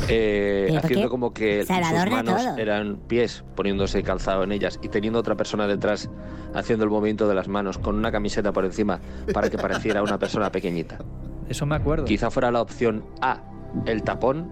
Eh, 0.07 0.65
¿Pero 0.67 0.75
por 0.81 0.85
haciendo 0.85 1.07
qué? 1.07 1.09
como 1.09 1.33
que 1.33 1.65
sus 1.65 1.69
manos 2.11 2.43
todo. 2.43 2.57
eran 2.57 2.97
pies, 3.07 3.43
poniéndose 3.55 4.03
calzado 4.03 4.43
en 4.43 4.51
ellas 4.51 4.79
y 4.81 4.89
teniendo 4.89 5.19
otra 5.19 5.35
persona 5.35 5.67
detrás 5.67 6.09
haciendo 6.53 6.85
el 6.85 6.91
movimiento 6.91 7.27
de 7.27 7.35
las 7.35 7.47
manos 7.47 7.77
con 7.77 7.95
una 7.95 8.11
camiseta 8.11 8.51
por 8.51 8.65
encima 8.65 8.99
para 9.33 9.49
que 9.49 9.57
pareciera 9.57 10.01
una 10.03 10.17
persona 10.17 10.51
pequeñita. 10.51 10.99
Eso 11.47 11.65
me 11.65 11.75
acuerdo. 11.75 12.05
Quizá 12.05 12.29
fuera 12.29 12.51
la 12.51 12.61
opción 12.61 13.05
A, 13.21 13.41
el 13.85 14.03
tapón. 14.03 14.51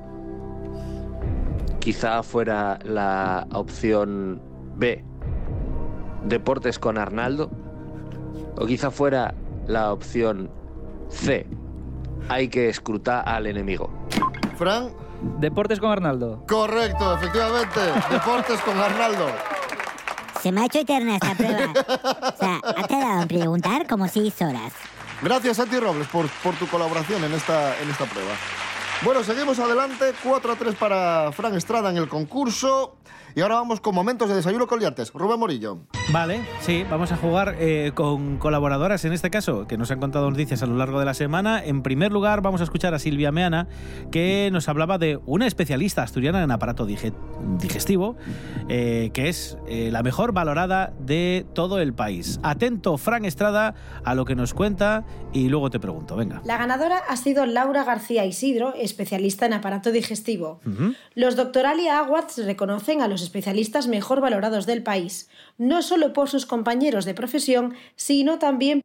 Quizá 1.80 2.22
fuera 2.24 2.80
la 2.84 3.48
opción 3.54 4.42
B, 4.76 5.04
deportes 6.26 6.80
con 6.80 6.98
Arnaldo. 6.98 7.50
O 8.58 8.66
quizá 8.66 8.90
fuera 8.92 9.36
la 9.68 9.94
opción 9.94 10.50
C, 11.10 11.46
hay 12.30 12.50
que 12.50 12.70
escrutar 12.70 13.24
al 13.28 13.46
enemigo. 13.48 13.90
Fran, 14.58 14.90
Deportes 15.40 15.80
con 15.80 15.92
Arnaldo. 15.92 16.44
correcto, 16.48 17.16
efectivamente. 17.16 17.80
Deportes 18.10 18.60
con 18.62 18.78
Arnaldo. 18.80 19.28
Se 20.42 20.52
me 20.52 20.62
ha 20.62 20.66
hecho 20.66 20.80
eterna 20.80 21.16
esta 21.16 21.34
prueba. 21.36 21.72
O 21.72 22.38
sea, 22.38 22.60
ha 22.64 22.88
tardado 22.88 23.22
en 23.24 23.28
preguntar 23.28 23.88
como 23.88 24.08
seis 24.08 24.40
horas. 24.42 24.74
Gracias, 25.22 25.58
Santi 25.58 25.80
Robles, 25.80 26.08
por, 26.08 26.28
por 26.44 26.54
tu 26.56 26.68
colaboración 26.68 27.24
en 27.24 27.34
esta, 27.34 27.78
en 27.80 27.90
esta 27.90 28.06
prueba. 28.06 28.32
Bueno, 29.02 29.24
seguimos 29.24 29.60
adelante. 29.60 30.14
4 30.24 30.52
a 30.52 30.56
3 30.56 30.76
para 30.76 31.32
Fran 31.32 31.56
Estrada 31.56 31.90
en 31.90 31.98
el 31.98 32.08
concurso. 32.08 32.96
Y 33.38 33.41
ahora 33.41 33.53
vamos 33.53 33.82
con 33.82 33.94
momentos 33.94 34.27
de 34.29 34.34
desayuno 34.36 34.65
coliantes. 34.65 35.13
Rubén 35.13 35.39
Morillo. 35.39 35.82
Vale, 36.12 36.41
sí, 36.62 36.84
vamos 36.89 37.12
a 37.12 37.17
jugar 37.17 37.56
eh, 37.60 37.91
con 37.94 38.38
colaboradoras 38.38 39.06
en 39.06 39.13
este 39.13 39.29
caso, 39.29 39.67
que 39.67 39.77
nos 39.77 39.91
han 39.91 40.00
contado 40.00 40.27
noticias 40.32 40.63
a 40.63 40.65
lo 40.65 40.75
largo 40.75 40.98
de 40.98 41.06
la 41.06 41.13
semana. 41.13 41.63
En 41.63 41.84
primer 41.84 42.12
lugar, 42.12 42.41
vamos 42.41 42.62
a 42.62 42.63
escuchar 42.63 42.96
a 42.96 43.00
Silvia 43.00 43.32
Meana, 43.32 43.67
que 44.10 44.50
nos 44.51 44.67
hablaba 44.70 44.98
de 44.98 45.20
una 45.27 45.46
especialista 45.46 46.01
asturiana 46.01 46.41
en 46.41 46.50
aparato 46.50 46.88
dige- 46.88 47.13
digestivo, 47.60 48.17
eh, 48.70 49.12
que 49.13 49.29
es 49.29 49.56
eh, 49.67 49.89
la 49.91 50.01
mejor 50.01 50.32
valorada 50.32 50.94
de 51.00 51.46
todo 51.53 51.77
el 51.79 51.94
país. 51.94 52.39
Atento, 52.41 52.98
Fran 52.98 53.24
Estrada, 53.24 53.75
a 54.03 54.15
lo 54.15 54.25
que 54.25 54.34
nos 54.34 54.56
cuenta 54.56 55.06
y 55.32 55.50
luego 55.50 55.70
te 55.70 55.79
pregunto, 55.79 56.15
venga. 56.15 56.41
La 56.44 56.58
ganadora 56.58 56.98
ha 57.08 57.15
sido 57.17 57.46
Laura 57.46 57.84
García 57.84 58.25
Isidro, 58.25 58.74
especialista 58.74 59.46
en 59.46 59.53
aparato 59.53 59.91
digestivo. 59.91 60.60
Los 61.13 61.36
Doctoralia 61.36 62.00
Awards 62.00 62.44
reconocen 62.44 63.03
a 63.03 63.08
los 63.08 63.26
especialistas 63.27 63.88
mejor 63.88 64.22
valorados 64.22 64.65
del 64.65 64.81
país, 64.81 65.29
no 65.57 65.81
solo 65.81 66.13
por 66.13 66.29
sus 66.29 66.46
compañeros 66.46 67.05
de 67.05 67.13
profesión, 67.13 67.75
sino 67.96 68.39
también 68.39 68.81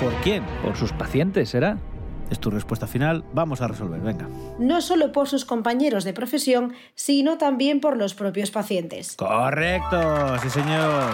¿Por 0.00 0.12
quién? 0.16 0.44
Por 0.62 0.76
sus 0.76 0.92
pacientes, 0.92 1.48
¿será? 1.48 1.78
Es 2.30 2.40
tu 2.40 2.50
respuesta 2.50 2.86
final, 2.86 3.24
vamos 3.32 3.60
a 3.60 3.68
resolver, 3.68 4.00
venga. 4.00 4.28
no 4.58 4.80
solo 4.80 5.12
por 5.12 5.28
sus 5.28 5.44
compañeros 5.44 6.04
de 6.04 6.12
profesión, 6.12 6.72
sino 6.94 7.38
también 7.38 7.80
por 7.80 7.96
los 7.96 8.14
propios 8.14 8.50
pacientes. 8.50 9.14
Correcto, 9.16 10.36
sí 10.42 10.50
señor. 10.50 11.04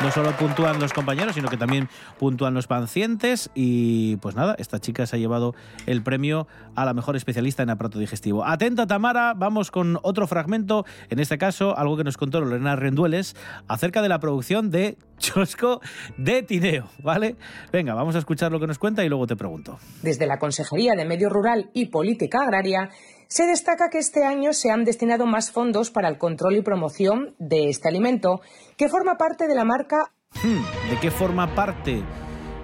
No 0.00 0.12
solo 0.12 0.30
puntúan 0.32 0.78
los 0.78 0.92
compañeros, 0.92 1.34
sino 1.34 1.48
que 1.48 1.56
también 1.56 1.88
puntúan 2.20 2.54
los 2.54 2.68
pacientes. 2.68 3.50
Y 3.56 4.16
pues 4.16 4.36
nada, 4.36 4.54
esta 4.58 4.78
chica 4.78 5.04
se 5.06 5.16
ha 5.16 5.18
llevado 5.18 5.54
el 5.86 6.02
premio 6.02 6.46
a 6.76 6.84
la 6.84 6.94
mejor 6.94 7.16
especialista 7.16 7.64
en 7.64 7.70
aparato 7.70 7.98
digestivo. 7.98 8.44
Atenta, 8.44 8.86
Tamara, 8.86 9.34
vamos 9.34 9.72
con 9.72 9.98
otro 10.02 10.28
fragmento. 10.28 10.84
En 11.10 11.18
este 11.18 11.36
caso, 11.36 11.76
algo 11.76 11.96
que 11.96 12.04
nos 12.04 12.16
contó 12.16 12.40
Lorena 12.40 12.76
Rendueles 12.76 13.34
acerca 13.66 14.00
de 14.00 14.08
la 14.08 14.20
producción 14.20 14.70
de 14.70 14.96
Chosco 15.18 15.80
de 16.16 16.42
Tineo, 16.42 16.88
¿vale? 17.02 17.36
Venga, 17.72 17.94
vamos 17.94 18.14
a 18.16 18.18
escuchar 18.18 18.50
lo 18.52 18.60
que 18.60 18.66
nos 18.66 18.78
cuenta 18.78 19.04
y 19.04 19.08
luego 19.08 19.26
te 19.26 19.36
pregunto. 19.36 19.78
Desde 20.02 20.26
la 20.26 20.38
Consejería 20.38 20.94
de 20.94 21.04
Medio 21.04 21.28
Rural 21.28 21.70
y 21.74 21.86
Política 21.86 22.38
Agraria 22.42 22.90
se 23.26 23.46
destaca 23.46 23.90
que 23.90 23.98
este 23.98 24.24
año 24.24 24.52
se 24.52 24.70
han 24.70 24.84
destinado 24.84 25.26
más 25.26 25.50
fondos 25.50 25.90
para 25.90 26.08
el 26.08 26.16
control 26.16 26.56
y 26.56 26.62
promoción 26.62 27.34
de 27.38 27.68
este 27.68 27.88
alimento, 27.88 28.40
que 28.76 28.88
forma 28.88 29.18
parte 29.18 29.46
de 29.46 29.54
la 29.54 29.64
marca 29.64 30.12
Hmm, 30.42 30.90
¿De 30.90 31.00
qué 31.00 31.10
forma 31.10 31.54
parte, 31.54 32.02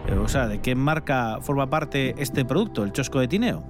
eh, 0.06 0.14
o 0.14 0.28
sea, 0.28 0.46
de 0.46 0.60
qué 0.60 0.74
marca 0.74 1.38
forma 1.40 1.68
parte 1.68 2.14
este 2.18 2.44
producto, 2.44 2.84
el 2.84 2.92
Chosco 2.92 3.18
de 3.18 3.28
Tineo? 3.28 3.64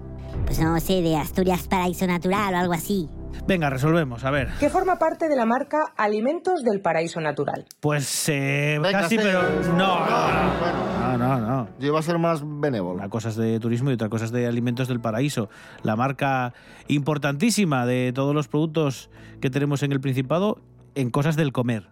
Pues 0.44 0.58
no 0.58 0.78
sé, 0.80 1.00
de 1.00 1.16
Asturias 1.16 1.68
Paraíso 1.68 2.06
Natural 2.06 2.54
o 2.54 2.58
algo 2.58 2.72
así. 2.74 3.08
Venga, 3.46 3.68
resolvemos, 3.70 4.24
a 4.24 4.30
ver. 4.30 4.48
que 4.58 4.70
forma 4.70 4.98
parte 4.98 5.28
de 5.28 5.36
la 5.36 5.44
marca 5.46 5.92
Alimentos 5.96 6.62
del 6.64 6.80
Paraíso 6.80 7.20
Natural. 7.20 7.66
Pues 7.80 8.28
eh, 8.28 8.78
Venga, 8.82 9.00
casi, 9.02 9.16
sí. 9.16 9.22
pero 9.22 9.42
no. 9.76 9.98
Bueno, 9.98 11.18
No, 11.18 11.18
no, 11.18 11.40
no. 11.40 11.68
yo 11.78 11.86
iba 11.88 11.98
a 11.98 12.02
ser 12.02 12.18
más 12.18 12.42
benévolo. 12.44 12.94
Una 12.98 13.08
cosa 13.10 13.28
es 13.28 13.36
de 13.36 13.60
turismo 13.60 13.90
y 13.90 13.94
otra 13.94 14.08
cosa 14.08 14.24
es 14.24 14.32
de 14.32 14.46
alimentos 14.46 14.88
del 14.88 15.00
paraíso. 15.00 15.48
La 15.82 15.94
marca 15.96 16.54
importantísima 16.88 17.86
de 17.86 18.12
todos 18.14 18.34
los 18.34 18.48
productos 18.48 19.10
que 19.40 19.50
tenemos 19.50 19.82
en 19.82 19.92
el 19.92 20.00
Principado 20.00 20.58
en 20.94 21.10
cosas 21.10 21.36
del 21.36 21.52
comer. 21.52 21.88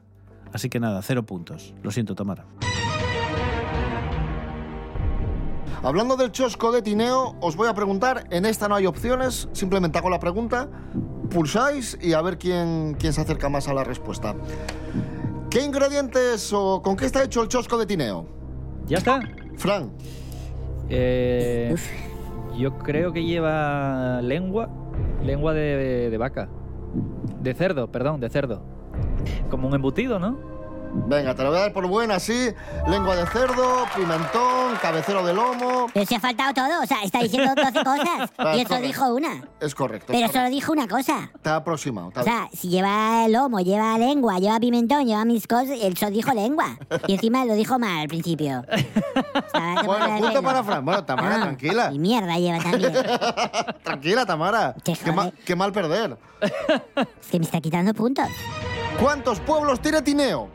Así 0.52 0.68
que 0.68 0.80
nada, 0.80 1.00
cero 1.02 1.25
puntos. 1.25 1.75
Lo 1.82 1.90
siento, 1.90 2.14
Tamara. 2.14 2.44
Hablando 5.84 6.16
del 6.16 6.30
chosco 6.30 6.70
de 6.70 6.80
Tineo, 6.80 7.34
os 7.40 7.56
voy 7.56 7.66
a 7.68 7.75
preguntar, 7.75 8.25
en 8.30 8.46
esta 8.46 8.68
no 8.68 8.76
hay 8.76 8.87
opciones, 8.87 9.49
simplemente 9.52 9.99
hago 9.99 10.11
la 10.11 10.20
pregunta, 10.20 10.68
pulsáis 11.32 11.98
y 12.00 12.12
a 12.12 12.22
ver 12.22 12.38
quién, 12.38 12.96
quién 12.98 13.12
se 13.12 13.20
acerca 13.20 13.48
más 13.48 13.68
a 13.68 13.74
la 13.74 13.84
respuesta. 13.84 14.34
¿Qué 15.50 15.62
ingredientes 15.64 16.52
o 16.52 16.80
con 16.82 16.96
qué 16.96 17.06
está 17.06 17.22
hecho 17.24 17.42
el 17.42 17.48
chosco 17.48 17.76
de 17.78 17.86
Tineo? 17.86 18.26
¿Ya 18.86 18.98
está? 18.98 19.20
Fran, 19.56 19.90
Eh, 20.88 21.74
yo 22.58 22.78
creo 22.78 23.12
que 23.12 23.24
lleva 23.24 24.20
lengua, 24.22 24.68
lengua 25.24 25.52
de, 25.54 26.10
de 26.10 26.18
vaca. 26.18 26.48
De 27.40 27.54
cerdo, 27.54 27.90
perdón, 27.90 28.20
de 28.20 28.28
cerdo. 28.28 28.62
Como 29.50 29.68
un 29.68 29.74
embutido, 29.74 30.18
¿no? 30.18 30.51
Venga, 30.92 31.34
te 31.34 31.42
lo 31.42 31.50
voy 31.50 31.58
a 31.58 31.62
dar 31.62 31.72
por 31.72 31.87
buena, 31.87 32.18
sí. 32.20 32.50
Lengua 32.88 33.16
de 33.16 33.26
cerdo, 33.26 33.87
pimentón, 33.96 34.76
cabecero 34.80 35.25
de 35.25 35.32
lomo. 35.34 35.87
Pero 35.92 36.06
se 36.06 36.16
ha 36.16 36.20
faltado 36.20 36.52
todo, 36.54 36.82
o 36.82 36.87
sea, 36.87 37.02
está 37.02 37.20
diciendo 37.20 37.52
12 37.56 37.72
cosas 37.84 38.30
Ah, 38.38 38.54
y 38.56 38.62
solo 38.62 38.68
correcto. 38.68 38.76
dijo 38.80 39.14
una. 39.14 39.44
Es 39.61 39.75
correcto. 39.75 40.06
Pero 40.08 40.26
es 40.26 40.32
solo 40.32 40.44
correcto. 40.44 40.54
dijo 40.54 40.72
una 40.72 40.88
cosa. 40.88 41.30
Te 41.42 41.49
ha 41.50 41.56
aproximado. 41.56 42.11
te 42.11 42.20
ha- 42.20 42.22
O 42.22 42.25
sea, 42.25 42.49
si 42.52 42.68
lleva 42.68 43.26
lomo, 43.28 43.61
lleva 43.61 43.96
lengua, 43.99 44.38
lleva 44.38 44.58
pimentón, 44.61 45.06
lleva 45.06 45.25
mis 45.25 45.46
cosas, 45.46 45.78
él 45.80 45.96
solo 45.96 46.11
dijo 46.12 46.32
lengua. 46.34 46.76
Y 47.06 47.14
encima 47.14 47.44
lo 47.44 47.54
dijo 47.54 47.78
mal 47.78 48.00
al 48.02 48.08
principio. 48.08 48.62
Te 48.68 48.87
Bueno, 49.84 50.06
punto 50.06 50.22
verlo. 50.26 50.42
para 50.42 50.64
Fran. 50.64 50.84
Bueno, 50.84 51.04
Tamara, 51.04 51.37
Ah, 51.37 51.40
tranquila. 51.42 51.90
Y 51.92 51.99
mierda 51.99 52.37
lleva 52.38 52.58
también. 52.62 52.92
Tranquila, 53.82 54.26
Tamara. 54.26 54.75
Qué, 54.84 54.96
ma- 55.12 55.25
jode. 55.25 55.32
qué 55.44 55.56
mal 55.56 55.72
perder. 55.72 56.16
Es 57.20 57.28
que 57.30 57.38
me 57.38 57.44
está 57.44 57.61
quitando 57.61 57.94
puntos. 57.94 58.26
¿Cuántos 59.00 59.40
pueblos 59.40 59.80
tiene 59.80 60.02
Tineo? 60.02 60.49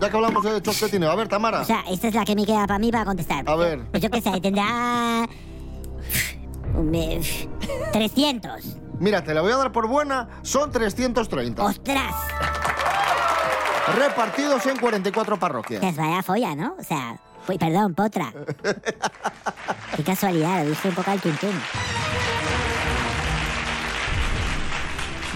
Ya 0.00 0.10
que 0.10 0.16
hablamos 0.16 0.42
de 0.42 0.60
Tineo. 0.90 1.10
A 1.10 1.14
ver, 1.14 1.28
Tamara. 1.28 1.60
O 1.60 1.64
sea, 1.64 1.84
esta 1.90 2.08
es 2.08 2.14
la 2.14 2.24
que 2.24 2.34
me 2.34 2.46
queda 2.46 2.66
para 2.66 2.78
mí 2.78 2.90
para 2.90 3.04
contestar. 3.04 3.44
A 3.48 3.56
ver. 3.56 3.84
Pues 3.90 4.02
yo 4.02 4.10
qué 4.10 4.20
sé, 4.20 4.40
tendrá... 4.40 5.28
un, 6.74 6.94
eh, 6.94 7.20
300. 7.92 8.76
Mira, 8.98 9.22
te 9.24 9.34
la 9.34 9.40
voy 9.40 9.52
a 9.52 9.56
dar 9.56 9.72
por 9.72 9.88
buena. 9.88 10.28
Son 10.42 10.70
330. 10.70 11.62
¡Ostras! 11.62 12.14
Repartidos 13.96 14.66
en 14.66 14.76
44 14.78 15.38
parroquias. 15.38 15.80
Pues 15.80 15.96
vaya 15.96 16.22
folla, 16.22 16.54
¿no? 16.54 16.76
O 16.78 16.82
sea, 16.84 17.18
uy, 17.48 17.58
perdón, 17.58 17.94
potra. 17.94 18.32
Qué 19.96 20.04
casualidad, 20.04 20.62
lo 20.62 20.70
dije 20.70 20.88
un 20.88 20.94
poco 20.94 21.10
al 21.10 21.20
tuntún. 21.20 21.60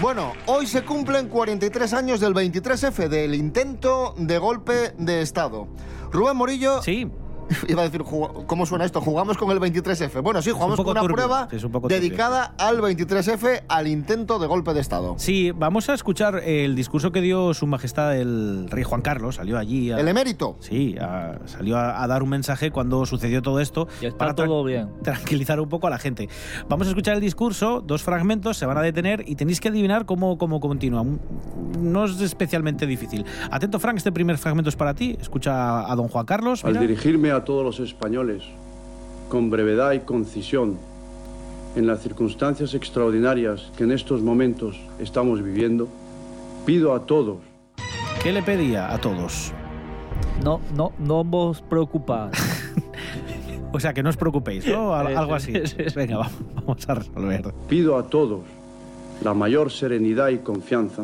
Bueno, 0.01 0.33
hoy 0.47 0.67
se 0.67 0.83
cumplen 0.83 1.29
43 1.29 1.93
años 1.93 2.19
del 2.19 2.33
23F, 2.33 3.07
del 3.07 3.33
intento 3.33 4.13
de 4.17 4.37
golpe 4.37 4.93
de 4.97 5.21
Estado. 5.21 5.69
Rubén 6.11 6.35
Morillo. 6.35 6.81
Sí. 6.81 7.09
Iba 7.67 7.81
a 7.81 7.85
decir, 7.85 8.01
"Jug- 8.03 8.45
¿cómo 8.45 8.65
suena 8.65 8.85
esto? 8.85 9.01
Jugamos 9.01 9.37
con 9.37 9.51
el 9.51 9.59
23F. 9.59 10.21
Bueno, 10.21 10.41
sí, 10.41 10.51
jugamos 10.51 10.77
poco 10.77 10.87
con 10.89 10.91
una 10.93 11.01
turbio, 11.01 11.15
prueba 11.15 11.47
sí, 11.49 11.55
es 11.57 11.63
un 11.63 11.71
poco 11.71 11.87
turbio. 11.87 11.99
dedicada 12.01 12.53
al 12.57 12.79
23F, 12.81 13.63
al 13.67 13.87
intento 13.87 14.39
de 14.39 14.47
golpe 14.47 14.73
de 14.73 14.79
Estado. 14.81 15.15
Sí, 15.17 15.51
vamos 15.51 15.89
a 15.89 15.93
escuchar 15.93 16.41
el 16.45 16.75
discurso 16.75 17.11
que 17.11 17.21
dio 17.21 17.53
Su 17.53 17.67
Majestad 17.67 18.15
el 18.17 18.67
Rey 18.69 18.83
Juan 18.83 19.01
Carlos. 19.01 19.35
Salió 19.35 19.57
allí. 19.57 19.91
a- 19.91 19.99
El 19.99 20.07
emérito. 20.07 20.57
Sí, 20.59 20.95
a- 20.99 21.39
salió 21.45 21.77
a, 21.77 22.03
a 22.03 22.07
dar 22.07 22.23
un 22.23 22.29
mensaje 22.29 22.71
cuando 22.71 23.05
sucedió 23.05 23.41
todo 23.41 23.59
esto. 23.59 23.87
Ya 24.01 24.09
está 24.09 24.29
tra- 24.29 24.35
todo 24.35 24.63
bien. 24.63 24.89
tranquilizar 25.03 25.59
un 25.59 25.69
poco 25.69 25.87
a 25.87 25.89
la 25.89 25.97
gente. 25.99 26.29
Vamos 26.69 26.87
a 26.87 26.89
escuchar 26.91 27.15
el 27.15 27.21
discurso, 27.21 27.81
dos 27.85 28.03
fragmentos, 28.03 28.57
se 28.57 28.65
van 28.65 28.77
a 28.77 28.81
detener 28.81 29.23
y 29.27 29.35
tenéis 29.35 29.59
que 29.61 29.69
adivinar 29.69 30.05
cómo, 30.05 30.37
cómo 30.37 30.59
continúa. 30.59 31.01
Un- 31.01 31.19
No 31.79 32.05
es 32.05 32.19
especialmente 32.21 32.85
difícil. 32.87 33.25
Atento, 33.51 33.79
Frank, 33.79 33.97
este 33.97 34.11
primer 34.11 34.37
fragmento 34.37 34.69
es 34.69 34.75
para 34.75 34.93
ti. 34.93 35.17
Escucha 35.19 35.91
a 35.91 35.95
don 35.95 36.07
Juan 36.07 36.25
Carlos. 36.25 36.63
Al 36.63 36.71
mira. 36.71 36.81
dirigirme 36.81 37.31
a 37.31 37.34
todos 37.43 37.63
los 37.63 37.79
españoles, 37.79 38.43
con 39.29 39.49
brevedad 39.49 39.93
y 39.93 39.99
concisión, 39.99 40.77
en 41.75 41.87
las 41.87 42.01
circunstancias 42.01 42.73
extraordinarias 42.73 43.71
que 43.75 43.83
en 43.83 43.91
estos 43.91 44.21
momentos 44.21 44.79
estamos 44.99 45.43
viviendo, 45.43 45.89
pido 46.65 46.93
a 46.93 47.05
todos 47.05 47.37
¿Qué 48.25 48.31
le 48.31 48.41
pedía 48.41 48.91
a 48.91 48.97
todos? 48.97 49.53
No, 50.43 50.59
no, 50.73 50.93
no 50.97 51.23
vos 51.23 51.61
preocupad. 51.61 52.31
O 53.71 53.79
sea, 53.79 53.93
que 53.93 54.01
no 54.01 54.09
os 54.09 54.15
preocupéis, 54.15 54.65
¿no? 54.65 54.95
Algo 54.95 55.37
sí, 55.37 55.51
así. 55.57 55.67
sí, 55.67 55.83
sí. 55.89 55.95
Venga, 55.95 56.29
vamos 56.55 56.89
a 56.89 56.95
resolver. 56.95 57.53
Pido 57.67 57.97
a 57.97 58.03
todos 58.03 58.39
la 59.21 59.33
mayor 59.33 59.69
serenidad 59.69 60.29
y 60.29 60.37
confianza 60.37 61.03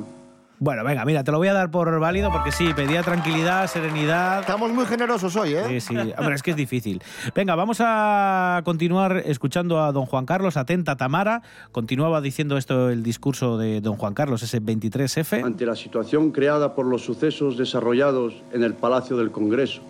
Bueno, 0.62 0.84
venga, 0.84 1.04
mira, 1.06 1.24
te 1.24 1.32
lo 1.32 1.40
voy 1.40 1.48
a 1.48 1.54
dar 1.54 1.72
por 1.72 2.00
válido 2.00 2.32
porque 2.32 2.52
sí, 2.52 2.72
pedía 2.76 3.02
tranquilidad, 3.02 3.66
serenidad. 3.66 4.42
Estamos 4.42 4.72
muy 4.72 4.86
generosos 4.86 5.36
hoy, 5.36 5.56
¿eh? 5.56 5.64
Sí, 5.68 5.82
sí. 5.82 5.98
Hombre, 6.16 6.36
es 6.36 6.44
que 6.44 6.52
es 6.52 6.56
difícil. 6.56 7.02
Venga, 7.34 7.56
vamos 7.56 7.80
a 7.82 8.62
continuar 8.64 9.24
escuchando 9.26 9.82
a 9.82 9.92
don 9.92 10.06
Juan 10.06 10.28
Carlos. 10.28 10.58
Atenta, 10.58 10.96
Tamara. 10.98 11.42
Continuaba 11.72 12.22
diciendo 12.22 12.58
esto 12.58 12.92
el 12.92 13.02
discurso 13.02 13.58
de 13.58 13.82
don 13.82 13.96
Juan 13.96 14.14
Carlos, 14.14 14.44
ese 14.44 14.62
23F. 14.62 15.44
ante 15.44 15.66
la 15.66 15.76
situación 15.76 16.30
creada 16.30 16.76
por 16.76 16.86
los 16.86 17.04
sucesos 17.04 17.58
desarrollados 17.58 18.36
en 18.54 18.62
el 18.62 18.76
Palacio 18.76 19.18
del 19.18 19.32
Congreso 19.32 19.82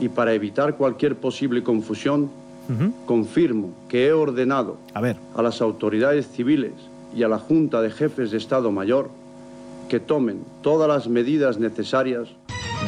y 0.00 0.08
para 0.08 0.32
evitar 0.32 0.76
cualquier 0.76 1.16
posible 1.16 1.62
confusión, 1.62 2.30
confirmo 3.04 3.74
que 3.90 4.06
he 4.06 4.12
ordenado 4.14 4.78
A 4.94 5.02
ver, 5.02 5.18
a 5.36 5.42
las 5.42 5.60
autoridades 5.60 6.28
civiles 6.28 6.72
y 7.14 7.24
a 7.24 7.28
la 7.28 7.38
Junta 7.38 7.82
de 7.82 7.90
Jefes 7.90 8.30
de 8.30 8.38
Estado 8.38 8.72
Mayor 8.72 9.10
que 9.92 10.00
tomen 10.00 10.42
todas 10.62 10.88
las 10.88 11.06
medidas 11.06 11.58
necesarias 11.58 12.30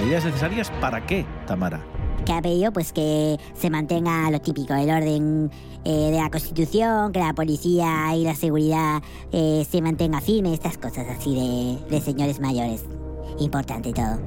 ¿medidas 0.00 0.24
necesarias 0.24 0.72
para 0.80 1.04
qué, 1.04 1.26
Tamara? 1.46 1.84
Que 2.24 2.32
ha 2.32 2.40
pedido 2.40 2.72
pues 2.72 2.94
que 2.94 3.36
se 3.52 3.68
mantenga 3.68 4.30
lo 4.30 4.40
típico, 4.40 4.72
el 4.72 4.88
orden 4.88 5.50
eh, 5.84 6.10
de 6.10 6.16
la 6.16 6.30
Constitución, 6.30 7.12
que 7.12 7.18
la 7.18 7.34
policía 7.34 8.16
y 8.16 8.24
la 8.24 8.34
seguridad 8.34 9.02
eh, 9.32 9.66
se 9.70 9.82
mantenga 9.82 10.22
firme, 10.22 10.54
estas 10.54 10.78
cosas 10.78 11.06
así 11.10 11.34
de, 11.34 11.90
de 11.94 12.00
señores 12.00 12.40
mayores. 12.40 12.86
Importante 13.38 13.92
todo. 13.92 14.18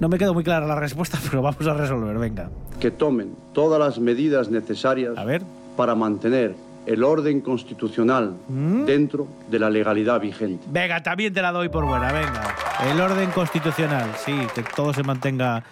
No 0.00 0.08
me 0.08 0.16
quedó 0.16 0.32
muy 0.32 0.44
clara 0.44 0.66
la 0.66 0.76
respuesta, 0.76 1.18
pero 1.30 1.42
vamos 1.42 1.66
a 1.66 1.74
resolver, 1.74 2.16
venga. 2.16 2.48
que 2.80 2.90
tomen 2.90 3.36
todas 3.52 3.78
las 3.78 3.98
medidas 3.98 4.48
necesarias 4.48 5.18
A 5.18 5.24
ver. 5.24 5.42
para 5.76 5.94
mantener 5.94 6.54
el 6.86 7.04
orden 7.04 7.40
constitucional 7.40 8.36
¿Mm? 8.48 8.84
dentro 8.84 9.28
de 9.50 9.58
la 9.58 9.70
legalidad 9.70 10.20
vigente. 10.20 10.64
Venga, 10.70 11.02
también 11.02 11.32
te 11.32 11.42
la 11.42 11.52
doy 11.52 11.68
por 11.68 11.84
buena, 11.84 12.12
venga. 12.12 12.54
El 12.90 13.00
orden 13.00 13.30
constitucional, 13.30 14.10
sí, 14.24 14.34
que 14.54 14.62
todo 14.62 14.92
se 14.92 15.02
mantenga 15.02 15.62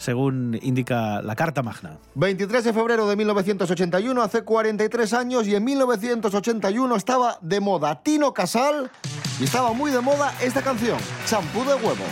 según 0.00 0.58
indica 0.62 1.20
la 1.20 1.36
Carta 1.36 1.62
Magna. 1.62 1.98
23 2.14 2.64
de 2.64 2.72
febrero 2.72 3.06
de 3.06 3.16
1981, 3.16 4.22
hace 4.22 4.42
43 4.42 5.12
años, 5.12 5.46
y 5.46 5.54
en 5.54 5.62
1981 5.62 6.96
estaba 6.96 7.38
de 7.42 7.60
moda 7.60 8.02
Tino 8.02 8.32
Casal 8.32 8.90
y 9.38 9.44
estaba 9.44 9.72
muy 9.74 9.90
de 9.90 10.00
moda 10.00 10.32
esta 10.42 10.62
canción, 10.62 10.98
Champú 11.26 11.64
de 11.64 11.74
huevo. 11.74 12.04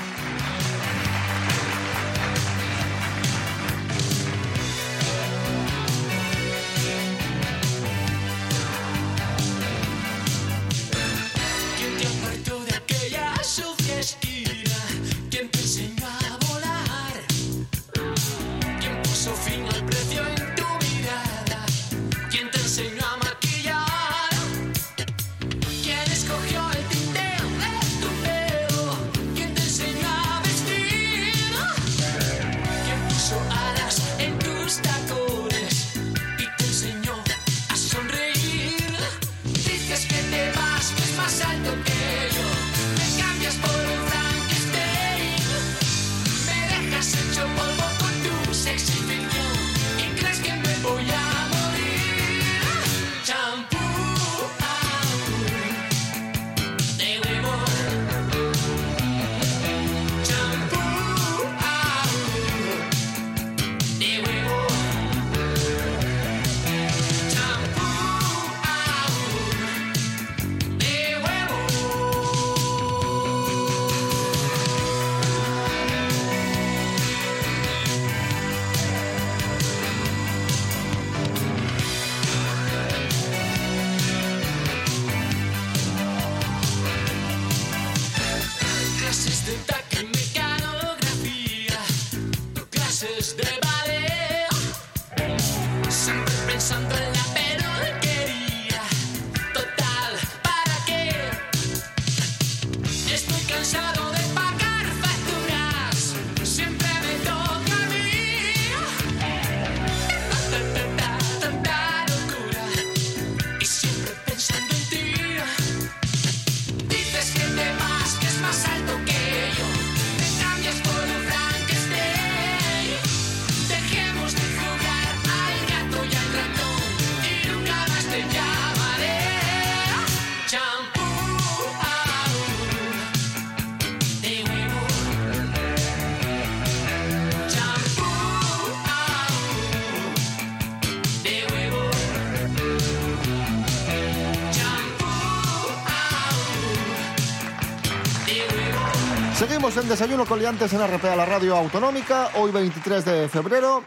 Desayuno 149.88 150.26
con 150.26 150.38
Liantes 150.38 150.70
en 150.74 150.86
RPA, 150.86 151.16
la 151.16 151.24
radio 151.24 151.56
autonómica. 151.56 152.28
Hoy 152.36 152.50
23 152.50 153.06
de 153.06 153.28
febrero. 153.30 153.82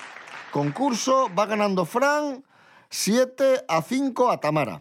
Concurso. 0.52 1.30
Va 1.38 1.46
ganando 1.46 1.86
Fran 1.86 2.44
7 2.90 3.66
a 3.68 3.84
5 3.84 4.32
a 4.32 4.40
Tamara. 4.40 4.80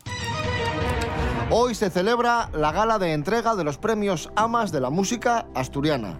Hoy 1.51 1.75
se 1.75 1.91
celebra 1.91 2.49
la 2.55 2.73
gala 2.73 2.99
de 2.99 3.13
entrega 3.13 3.55
de 3.55 3.65
los 3.65 3.77
premios 3.77 4.31
Amas 4.35 4.73
de 4.73 4.81
la 4.81 4.89
Música 4.89 5.47
Asturiana. 5.55 6.19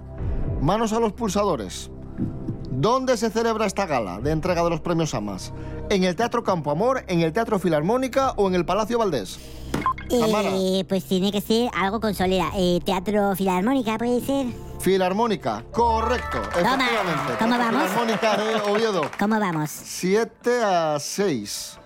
Manos 0.61 0.93
a 0.93 1.01
los 1.01 1.15
pulsadores. 1.15 1.91
¿Dónde 2.71 3.17
se 3.17 3.31
celebra 3.31 3.65
esta 3.65 3.87
gala 3.87 4.21
de 4.21 4.33
entrega 4.33 4.63
de 4.63 4.69
los 4.69 4.83
premios 4.83 5.15
Amas? 5.15 5.55
¿En 5.89 6.05
el 6.05 6.15
Teatro 6.15 6.45
Campo 6.45 6.71
Amor, 6.71 7.05
en 7.09 7.21
el 7.21 7.33
Teatro 7.33 7.59
Filarmónica 7.59 8.33
o 8.37 8.49
en 8.49 8.55
el 8.55 8.67
Palacio 8.67 8.99
Valdés? 8.99 9.41
Tamara. 10.19 10.51
Eh, 10.55 10.85
pues 10.89 11.05
tiene 11.05 11.31
que 11.31 11.41
ser 11.41 11.71
algo 11.77 12.01
con 12.01 12.15
solera. 12.15 12.51
Eh, 12.57 12.81
teatro 12.85 13.35
Filarmónica, 13.37 13.97
puede 13.99 14.21
ser. 14.21 14.47
Filarmónica, 14.81 15.63
correcto, 15.71 16.41
Toma, 16.55 16.75
efectivamente. 16.77 17.33
¿cómo 17.39 17.57
Teatro 17.57 17.59
vamos? 17.59 17.91
Filarmónica 17.91 18.37
de 18.37 18.55
Oviedo. 18.71 19.11
¿Cómo 19.19 19.39
vamos? 19.39 19.71
7 19.71 20.63
a 20.65 20.97
6. 20.99 21.79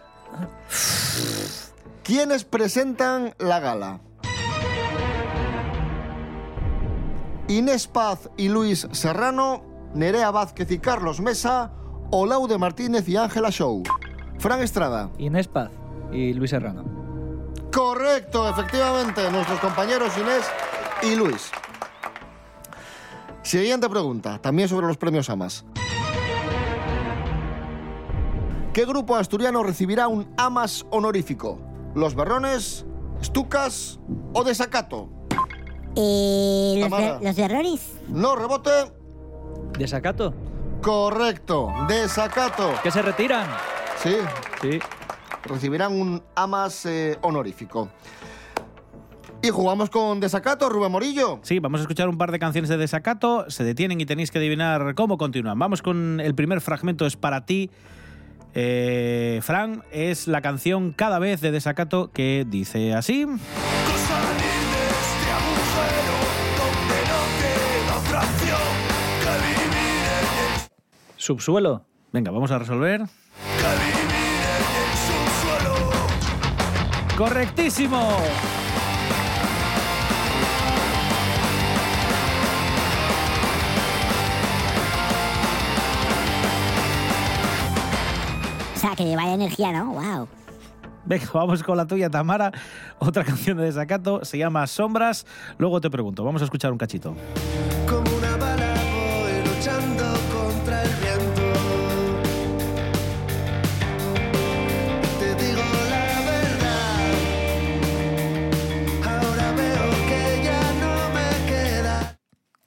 ¿Quiénes 2.02 2.44
presentan 2.44 3.34
la 3.38 3.60
gala? 3.60 4.00
Inés 7.48 7.86
Paz 7.86 8.30
y 8.36 8.48
Luis 8.48 8.88
Serrano, 8.92 9.62
Nerea 9.94 10.30
Vázquez 10.30 10.70
y 10.70 10.78
Carlos 10.78 11.20
Mesa, 11.20 11.72
o 12.10 12.26
Laude 12.26 12.58
Martínez 12.58 13.08
y 13.08 13.16
Ángela 13.16 13.50
Show. 13.50 13.82
Fran 14.38 14.62
Estrada. 14.62 15.10
Inés 15.18 15.48
Paz 15.48 15.70
y 16.12 16.32
Luis 16.32 16.50
Serrano. 16.50 17.03
Correcto, 17.74 18.48
efectivamente, 18.48 19.28
nuestros 19.32 19.58
compañeros 19.58 20.16
Inés 20.16 20.44
y 21.02 21.16
Luis. 21.16 21.50
Siguiente 23.42 23.88
pregunta, 23.88 24.38
también 24.38 24.68
sobre 24.68 24.86
los 24.86 24.96
premios 24.96 25.28
AMAS. 25.28 25.64
¿Qué 28.72 28.84
grupo 28.86 29.16
asturiano 29.16 29.64
recibirá 29.64 30.06
un 30.06 30.32
AMAS 30.36 30.86
honorífico? 30.90 31.58
¿Los 31.96 32.14
Berrones, 32.14 32.86
Stucas 33.22 33.98
o 34.32 34.44
Desacato? 34.44 35.08
Eh, 35.96 36.86
los, 36.88 37.22
los 37.22 37.38
errores. 37.38 37.92
No, 38.08 38.36
rebote. 38.36 38.70
¿Desacato? 39.76 40.32
Correcto, 40.80 41.72
Desacato. 41.88 42.70
¿Que 42.84 42.92
se 42.92 43.02
retiran? 43.02 43.48
Sí, 44.00 44.16
Sí. 44.62 44.78
Recibirán 45.44 45.92
un 45.92 46.22
AMAS 46.34 46.86
eh, 46.86 47.18
honorífico. 47.22 47.90
Y 49.42 49.50
jugamos 49.50 49.90
con 49.90 50.20
Desacato, 50.20 50.70
Rubén 50.70 50.90
Morillo. 50.90 51.38
Sí, 51.42 51.58
vamos 51.58 51.80
a 51.80 51.82
escuchar 51.82 52.08
un 52.08 52.16
par 52.16 52.32
de 52.32 52.38
canciones 52.38 52.70
de 52.70 52.78
desacato. 52.78 53.50
Se 53.50 53.62
detienen 53.62 54.00
y 54.00 54.06
tenéis 54.06 54.30
que 54.30 54.38
adivinar 54.38 54.94
cómo 54.94 55.18
continúan. 55.18 55.58
Vamos 55.58 55.82
con 55.82 56.18
el 56.20 56.34
primer 56.34 56.62
fragmento, 56.62 57.04
es 57.04 57.16
para 57.16 57.44
ti. 57.44 57.70
Eh, 58.54 59.40
Fran, 59.42 59.82
es 59.90 60.28
la 60.28 60.40
canción 60.40 60.92
Cada 60.92 61.18
vez 61.18 61.40
de 61.40 61.50
desacato 61.50 62.10
que 62.12 62.46
dice 62.48 62.94
así. 62.94 63.26
Subsuelo. 71.16 71.84
Venga, 72.12 72.30
vamos 72.30 72.50
a 72.50 72.58
resolver. 72.58 73.02
¡Correctísimo! 77.16 77.96
O 88.74 88.78
sea, 88.78 88.96
que 88.96 89.14
vaya 89.14 89.34
energía, 89.34 89.72
¿no? 89.72 89.92
Wow. 89.92 90.28
Venga, 91.04 91.26
vamos 91.32 91.62
con 91.62 91.76
la 91.76 91.86
tuya, 91.86 92.10
Tamara. 92.10 92.50
Otra 92.98 93.24
canción 93.24 93.58
de 93.58 93.64
desacato 93.64 94.24
se 94.24 94.38
llama 94.38 94.66
Sombras. 94.66 95.24
Luego 95.58 95.80
te 95.80 95.90
pregunto, 95.90 96.24
vamos 96.24 96.42
a 96.42 96.46
escuchar 96.46 96.72
un 96.72 96.78
cachito. 96.78 97.14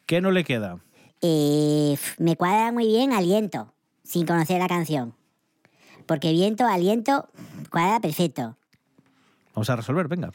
¿Qué 0.07 0.21
no 0.21 0.31
le 0.31 0.45
queda? 0.45 0.79
Eh, 1.21 1.97
me 2.17 2.37
cuadra 2.37 2.71
muy 2.71 2.87
bien 2.87 3.11
aliento, 3.11 3.73
sin 4.05 4.25
conocer 4.25 4.57
la 4.57 4.69
canción. 4.69 5.13
Porque 6.05 6.31
viento, 6.31 6.65
aliento, 6.65 7.27
cuadra 7.69 7.99
perfecto. 7.99 8.55
Vamos 9.53 9.69
a 9.69 9.75
resolver, 9.75 10.07
venga. 10.07 10.31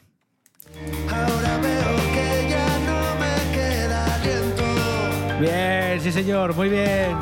Ahora 1.09 1.57
veo 1.57 1.95
que 2.13 2.47
ya 2.51 2.79
no 2.85 3.19
me 3.19 3.51
queda 3.55 4.15
aliento. 4.15 5.41
Bien, 5.41 5.99
sí 6.01 6.11
señor, 6.11 6.55
muy 6.55 6.69
bien. 6.69 7.17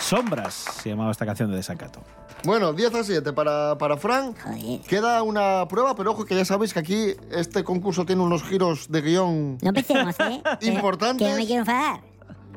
Sombras 0.00 0.54
se 0.54 0.88
llamaba 0.88 1.10
esta 1.10 1.26
canción 1.26 1.50
de 1.50 1.56
desacato. 1.56 2.00
Bueno, 2.46 2.72
10 2.72 2.94
a 2.94 3.04
7 3.04 3.32
para, 3.32 3.76
para 3.76 3.96
Fran. 3.96 4.34
Joder. 4.42 4.80
Queda 4.82 5.22
una 5.22 5.66
prueba, 5.68 5.94
pero 5.96 6.12
ojo 6.12 6.24
que 6.24 6.36
ya 6.36 6.44
sabéis 6.44 6.72
que 6.72 6.78
aquí 6.78 7.14
este 7.32 7.64
concurso 7.64 8.06
tiene 8.06 8.22
unos 8.22 8.42
giros 8.44 8.86
de 8.90 9.02
guion. 9.02 9.58
No 9.60 9.68
empecemos, 9.68 10.14
¿eh? 10.20 10.40
Importantes. 10.62 11.26
Que 11.26 11.32
no 11.32 11.38
me 11.38 11.46
quiero 11.46 11.60
enfadar. 11.62 12.00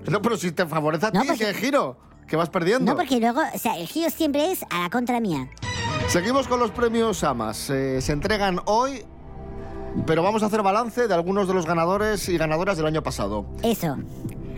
No, 0.07 0.21
pero 0.21 0.37
si 0.37 0.51
te 0.51 0.65
favorece 0.65 1.07
a 1.07 1.11
No, 1.11 1.21
ti, 1.21 1.27
porque- 1.27 1.45
¿qué 1.45 1.53
giro? 1.55 1.97
Que 2.27 2.35
vas 2.35 2.49
perdiendo. 2.49 2.91
No, 2.91 2.95
porque 2.97 3.19
luego, 3.19 3.41
o 3.53 3.57
sea, 3.57 3.77
el 3.77 3.87
giro 3.87 4.09
siempre 4.11 4.51
es 4.51 4.63
a 4.69 4.81
la 4.83 4.89
contra 4.91 5.19
mía. 5.19 5.49
Seguimos 6.07 6.47
con 6.47 6.59
los 6.59 6.69
premios 6.71 7.23
AMAS. 7.23 7.71
Eh, 7.71 8.01
se 8.01 8.11
entregan 8.13 8.59
hoy, 8.65 9.03
pero 10.05 10.21
vamos 10.21 10.43
a 10.43 10.45
hacer 10.45 10.61
balance 10.61 11.07
de 11.07 11.13
algunos 11.15 11.47
de 11.47 11.55
los 11.55 11.65
ganadores 11.65 12.29
y 12.29 12.37
ganadoras 12.37 12.77
del 12.77 12.85
año 12.85 13.01
pasado. 13.01 13.45
Eso. 13.63 13.97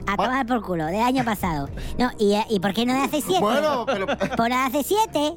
A 0.07 0.15
tomar 0.17 0.45
por 0.45 0.61
culo, 0.61 0.85
del 0.87 1.01
año 1.01 1.23
pasado. 1.23 1.69
No, 1.97 2.11
¿y, 2.17 2.35
¿y 2.49 2.59
por 2.59 2.73
qué 2.73 2.85
no 2.85 2.93
de 2.93 3.01
hace 3.01 3.21
siete? 3.21 3.39
Bueno, 3.39 3.85
pero 3.85 4.07
Por 4.35 4.51
hace 4.51 4.83
siete. 4.83 5.35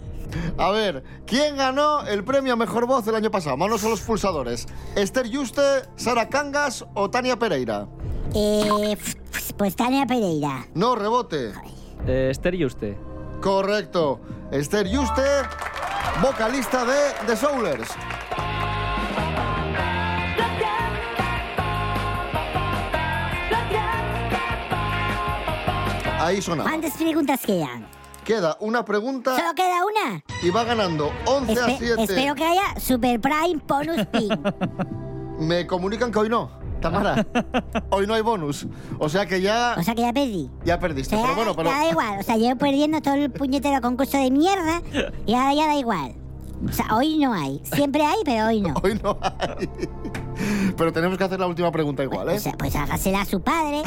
a 0.58 0.70
ver, 0.70 1.04
¿quién 1.26 1.56
ganó 1.56 2.02
el 2.06 2.24
premio 2.24 2.54
a 2.54 2.56
mejor 2.56 2.86
voz 2.86 3.04
del 3.04 3.14
año 3.14 3.30
pasado? 3.30 3.56
Manos 3.56 3.84
a 3.84 3.88
los 3.88 4.00
pulsadores. 4.00 4.66
¿Esther 4.96 5.28
Yuste, 5.28 5.62
Sara 5.96 6.28
Cangas 6.28 6.84
o 6.94 7.08
Tania 7.10 7.38
Pereira? 7.38 7.86
Eh, 8.34 8.96
pues, 9.56 9.76
Tania 9.76 10.06
Pereira. 10.06 10.66
No, 10.74 10.96
rebote. 10.96 11.52
Eh, 12.06 12.28
Esther 12.30 12.54
y 12.54 12.64
usted. 12.64 12.96
Correcto. 13.40 14.20
Esther 14.50 14.88
Yuste, 14.88 15.22
vocalista 16.22 16.84
de 16.84 16.98
The 17.26 17.36
Soulers. 17.36 17.88
Ahí 26.24 26.40
sonaba. 26.40 26.70
¿Cuántas 26.70 26.92
preguntas 26.94 27.40
quedan? 27.44 27.86
Queda 28.24 28.56
una 28.60 28.82
pregunta 28.84 29.36
¿Solo 29.36 29.54
queda 29.54 29.80
una? 29.84 30.24
y 30.42 30.48
va 30.48 30.64
ganando 30.64 31.12
11 31.26 31.52
a 31.52 31.66
Espe- 31.66 31.76
7. 31.78 32.02
espero 32.04 32.34
que 32.34 32.44
haya 32.44 32.80
Super 32.80 33.20
Prime 33.20 33.60
Bonus 33.68 34.06
Pin. 34.06 34.30
Me 35.46 35.66
comunican 35.66 36.10
que 36.10 36.18
hoy 36.20 36.28
no, 36.30 36.50
Tamara. 36.80 37.26
hoy 37.90 38.06
no 38.06 38.14
hay 38.14 38.22
bonus. 38.22 38.66
O 38.98 39.08
sea 39.10 39.26
que 39.26 39.42
ya, 39.42 39.74
O 39.78 39.82
sea 39.82 39.94
que 39.94 40.00
ya 40.00 40.12
perdí. 40.14 40.50
ya 40.64 40.76
O 40.76 40.80
perdiste. 40.80 41.14
sea, 41.14 41.22
Pero 41.24 41.34
bueno, 41.36 41.54
pero 41.54 41.68
ya 41.68 41.76
da 41.76 41.90
igual. 41.90 42.20
O 42.20 42.22
sea, 42.22 42.36
llevo 42.38 42.56
perdiendo 42.58 43.02
todo 43.02 43.14
el 43.14 43.30
puñetero 43.30 43.82
concurso 43.82 44.16
de 44.16 44.30
mierda 44.30 44.80
y 45.26 45.34
ahora 45.34 45.52
ya 45.52 45.66
da 45.66 45.74
igual. 45.76 46.14
O 46.66 46.72
sea, 46.72 46.86
hoy 46.96 47.18
no 47.18 47.34
hay. 47.34 47.60
Siempre 47.74 48.02
hay, 48.06 48.16
pero 48.24 48.46
hoy 48.46 48.62
no. 48.62 48.74
hoy 48.82 48.98
no 49.02 49.18
hay. 49.20 49.68
Pero 50.76 50.92
tenemos 50.92 51.16
que 51.18 51.24
hacer 51.24 51.38
la 51.40 51.46
última 51.46 51.70
pregunta 51.72 52.02
igual, 52.02 52.30
¿eh? 52.30 52.36
O 52.36 52.40
sea, 52.40 52.52
pues 52.52 52.74
hágasela 52.76 53.22
a 53.22 53.24
su 53.24 53.40
padre. 53.40 53.82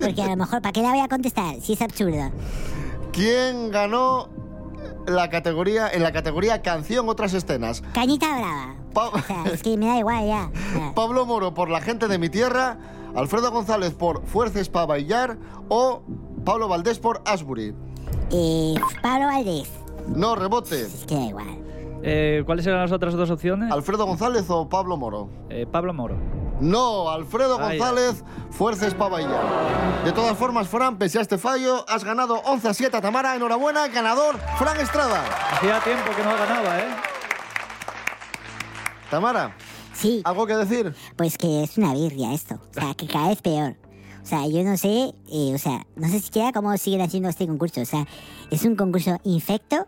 Porque 0.00 0.22
a 0.22 0.28
lo 0.28 0.36
mejor, 0.36 0.60
¿para 0.62 0.72
qué 0.72 0.82
la 0.82 0.90
voy 0.90 1.00
a 1.00 1.08
contestar? 1.08 1.56
Si 1.60 1.72
es 1.74 1.82
absurdo. 1.82 2.30
¿Quién 3.12 3.70
ganó 3.70 4.28
la 5.06 5.28
categoría 5.30 5.88
en 5.88 6.02
la 6.02 6.12
categoría 6.12 6.62
canción 6.62 7.08
otras 7.08 7.34
escenas? 7.34 7.82
Cañita 7.92 8.26
brava. 8.36 8.74
Pa- 8.92 9.08
O 9.08 9.20
sea, 9.22 9.44
es 9.52 9.62
que 9.62 9.76
me 9.76 9.86
da 9.86 9.98
igual 9.98 10.26
ya. 10.26 10.50
Pablo 10.94 11.26
Moro 11.26 11.54
por 11.54 11.70
La 11.70 11.80
gente 11.80 12.08
de 12.08 12.18
mi 12.18 12.28
tierra, 12.28 12.78
Alfredo 13.14 13.50
González 13.50 13.92
por 13.94 14.24
Fuerces 14.26 14.68
para 14.68 14.86
bailar 14.86 15.38
o 15.68 16.02
Pablo 16.44 16.68
Valdés 16.68 16.98
por 16.98 17.22
Asbury. 17.24 17.74
eh, 18.30 18.74
Pablo 19.02 19.26
Valdés. 19.26 19.68
No, 20.08 20.34
rebote. 20.34 20.82
Es 20.82 21.04
que 21.06 21.14
da 21.14 21.26
igual. 21.26 21.58
Eh, 22.02 22.42
¿Cuáles 22.46 22.66
eran 22.66 22.80
las 22.80 22.92
otras 22.92 23.14
dos 23.14 23.30
opciones? 23.30 23.70
Alfredo 23.72 24.06
González 24.06 24.44
o 24.48 24.68
Pablo 24.68 24.96
Moro. 24.96 25.28
Eh, 25.50 25.66
Pablo 25.70 25.92
Moro. 25.92 26.16
No, 26.60 27.08
Alfredo 27.10 27.58
Ay, 27.60 27.78
González, 27.78 28.22
Fuerces 28.50 28.94
para 28.94 29.10
bailar. 29.10 30.04
De 30.04 30.12
todas 30.12 30.36
formas, 30.36 30.68
Fran, 30.68 30.98
pese 30.98 31.18
a 31.18 31.22
este 31.22 31.38
fallo, 31.38 31.84
has 31.88 32.04
ganado 32.04 32.40
11 32.44 32.68
a 32.68 32.74
7 32.74 32.96
a 32.96 33.00
Tamara. 33.00 33.34
Enhorabuena, 33.36 33.88
ganador, 33.88 34.36
Fran 34.58 34.78
Estrada. 34.78 35.22
Hacía 35.52 35.80
tiempo 35.80 36.10
que 36.16 36.22
no 36.22 36.30
ganaba, 36.36 36.78
¿eh? 36.80 36.88
Tamara, 39.10 39.54
Sí. 39.92 40.22
¿Algo 40.24 40.46
que 40.46 40.54
decir? 40.56 40.94
Pues 41.16 41.36
que 41.36 41.62
es 41.62 41.76
una 41.76 41.92
birria 41.92 42.32
esto. 42.32 42.54
O 42.54 42.72
sea, 42.80 42.94
que 42.94 43.06
cada 43.06 43.28
vez 43.28 43.42
peor. 43.42 43.76
O 44.22 44.26
sea, 44.26 44.46
yo 44.46 44.62
no 44.62 44.76
sé, 44.78 45.14
eh, 45.30 45.52
o 45.54 45.58
sea, 45.58 45.86
no 45.96 46.08
sé 46.08 46.20
siquiera 46.20 46.52
cómo 46.52 46.74
siguen 46.78 47.02
haciendo 47.02 47.28
este 47.28 47.46
concurso. 47.46 47.82
O 47.82 47.84
sea, 47.84 48.06
es 48.50 48.64
un 48.64 48.76
concurso 48.76 49.18
infecto, 49.24 49.86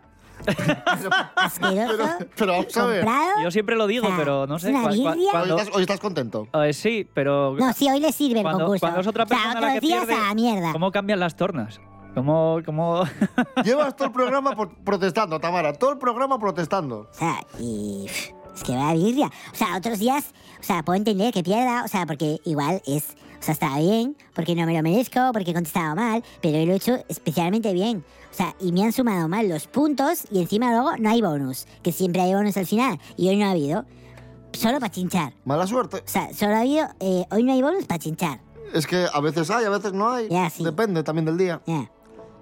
asqueroso, 1.35 1.97
Pero, 1.97 2.27
pero 2.35 2.51
vamos 2.53 2.77
a 2.77 2.85
ver. 2.85 3.05
Yo 3.43 3.51
siempre 3.51 3.75
lo 3.75 3.87
digo, 3.87 4.05
O 4.05 4.09
sea, 4.09 4.17
pero 4.17 4.47
no 4.47 4.59
sé. 4.59 4.71
cua- 4.73 4.81
cua- 4.83 4.91
birria. 4.91 5.11
Hoy 5.11 5.27
cuando- 5.31 5.57
estás, 5.57 5.75
hoy 5.75 5.81
estás 5.81 5.99
contento. 5.99 6.47
Eh, 6.53 6.73
sí, 6.73 7.07
pero. 7.13 7.55
No, 7.57 7.73
sí, 7.73 7.89
hoy 7.89 7.99
le 7.99 8.11
sirve 8.11 8.39
el 8.39 8.43
cuando, 8.43 8.65
concurso. 8.65 8.81
cuando 8.81 9.01
es 9.01 9.07
otra 9.07 9.23
O 9.23 9.27
sea, 9.27 9.37
persona 9.37 9.59
otros 9.59 9.73
la 9.73 9.79
que 9.79 9.85
días 9.87 10.05
pierde. 10.05 10.21
a 10.21 10.27
la 10.27 10.33
mierda. 10.35 10.71
¿Cómo 10.73 10.91
cambian 10.91 11.19
las 11.19 11.35
tornas? 11.35 11.79
¿Cómo.? 12.13 12.59
cómo... 12.65 13.03
Llevas 13.63 13.95
todo 13.95 14.07
el 14.07 14.13
programa 14.13 14.55
protestando, 14.83 15.39
Tamara. 15.39 15.73
Todo 15.73 15.91
el 15.93 15.97
programa 15.97 16.37
protestando. 16.39 17.09
O 17.11 17.13
sea, 17.13 17.39
y 17.59 18.05
es 18.07 18.63
que 18.63 18.75
va 18.75 18.93
birria. 18.93 19.27
O 19.51 19.55
sea, 19.55 19.75
otros 19.77 19.97
días, 19.99 20.31
o 20.59 20.63
sea, 20.63 20.83
puedo 20.83 20.95
entender 20.97 21.33
que 21.33 21.41
pierda, 21.43 21.83
o 21.83 21.87
sea, 21.87 22.05
porque 22.05 22.39
igual 22.45 22.81
es, 22.85 23.15
o 23.43 23.45
sea, 23.45 23.53
estaba 23.55 23.77
bien, 23.79 24.15
porque 24.33 24.55
no 24.55 24.65
me 24.65 24.73
lo 24.73 24.81
merezco, 24.81 25.19
porque 25.33 25.51
he 25.51 25.53
contestado 25.53 25.97
mal, 25.97 26.23
pero 26.41 26.65
lo 26.65 26.71
he 26.71 26.75
hecho 26.77 27.03
especialmente 27.09 27.73
bien. 27.73 28.05
O 28.31 28.33
sea, 28.33 28.55
y 28.61 28.71
me 28.71 28.85
han 28.85 28.93
sumado 28.93 29.27
mal 29.27 29.49
los 29.49 29.67
puntos 29.67 30.23
y 30.31 30.39
encima 30.39 30.71
luego 30.71 30.95
no 30.97 31.09
hay 31.09 31.21
bonus, 31.21 31.67
que 31.81 31.91
siempre 31.91 32.21
hay 32.21 32.33
bonus 32.33 32.55
al 32.55 32.65
final, 32.65 33.01
y 33.17 33.27
hoy 33.27 33.35
no 33.35 33.47
ha 33.47 33.51
habido. 33.51 33.83
Solo 34.53 34.79
para 34.79 34.93
chinchar. 34.93 35.33
Mala 35.43 35.67
suerte. 35.67 35.97
O 35.97 36.09
sea, 36.09 36.33
solo 36.33 36.55
ha 36.55 36.61
habido, 36.61 36.87
eh, 37.01 37.25
hoy 37.31 37.43
no 37.43 37.51
hay 37.51 37.61
bonus 37.61 37.83
para 37.83 37.99
chinchar. 37.99 38.39
Es 38.73 38.87
que 38.87 39.07
a 39.11 39.19
veces 39.19 39.49
hay, 39.49 39.65
a 39.65 39.69
veces 39.69 39.91
no 39.91 40.09
hay. 40.09 40.29
Ya, 40.29 40.49
sí. 40.49 40.63
Depende 40.63 41.03
también 41.03 41.25
del 41.25 41.37
día. 41.37 41.61
Ya. 41.65 41.91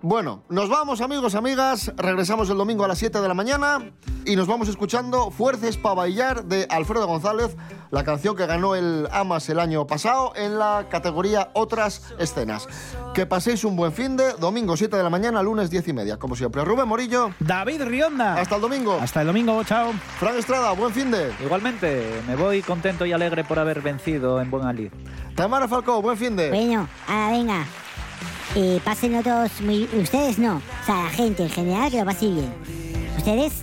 Bueno, 0.04 0.44
nos 0.50 0.68
vamos 0.68 1.00
amigos, 1.00 1.36
amigas. 1.36 1.92
Regresamos 1.96 2.50
el 2.50 2.58
domingo 2.58 2.84
a 2.84 2.88
las 2.88 2.98
7 2.98 3.22
de 3.22 3.28
la 3.28 3.36
mañana 3.36 3.92
y 4.26 4.36
nos 4.36 4.48
vamos 4.48 4.68
escuchando 4.68 5.30
Fuerces 5.30 5.78
para 5.78 5.94
bailar 5.94 6.46
de 6.46 6.66
Alfredo 6.72 7.06
González, 7.06 7.56
la 7.92 8.04
canción 8.04 8.36
que 8.36 8.48
ganó 8.48 8.74
el 8.74 9.08
AMAS 9.12 9.50
el 9.50 9.60
año 9.60 9.86
pasado 9.86 10.34
en 10.36 10.58
la 10.58 10.88
categoría 10.90 11.52
Otras 11.54 12.14
Escenas. 12.18 12.68
Que 13.14 13.28
paséis 13.28 13.64
un 13.64 13.76
buen 13.76 13.94
fin 13.94 14.18
de 14.18 14.34
domingo 14.34 14.76
7 14.76 14.98
de 14.98 15.04
la 15.04 15.12
mañana, 15.12 15.44
lunes 15.44 15.70
10 15.70 15.90
y 15.90 15.94
media. 15.94 16.18
Como 16.18 16.36
siempre, 16.36 16.66
Rubén 16.66 16.88
Morillo. 16.88 17.30
David 17.40 17.84
Rionda. 17.84 18.38
Hasta 18.38 18.56
el 18.56 18.62
domingo. 18.62 18.98
Hasta 19.00 19.22
el 19.22 19.28
domingo, 19.28 19.64
chao. 19.64 19.92
Fran 20.20 20.36
Estrada, 20.36 20.72
buen 20.72 20.92
fin 20.92 21.12
de. 21.12 21.32
Igualmente, 21.44 22.24
me 22.28 22.36
voy 22.36 22.64
contento 22.64 23.06
y 23.06 23.14
alegre 23.14 23.44
por 23.44 23.60
haber 23.60 23.82
vencido 23.82 24.42
en 24.42 24.50
buen 24.50 24.66
alid. 24.66 24.92
Tamara 25.36 25.68
Falcó, 25.68 26.02
buen 26.02 26.18
fin 26.18 26.36
de. 26.36 26.50
Bueno, 26.50 26.88
ahora 27.08 27.30
venga. 27.30 27.66
Eh, 28.54 28.82
pásenlo 28.84 29.24
todos 29.24 29.62
muy... 29.62 29.88
Ustedes 29.94 30.38
no. 30.38 30.58
O 30.58 30.86
sea, 30.86 31.04
la 31.04 31.10
gente 31.10 31.44
en 31.44 31.50
general 31.50 31.90
que 31.90 32.00
lo 32.00 32.06
pase 32.06 32.28
bien. 32.28 32.54
Ustedes, 33.18 33.54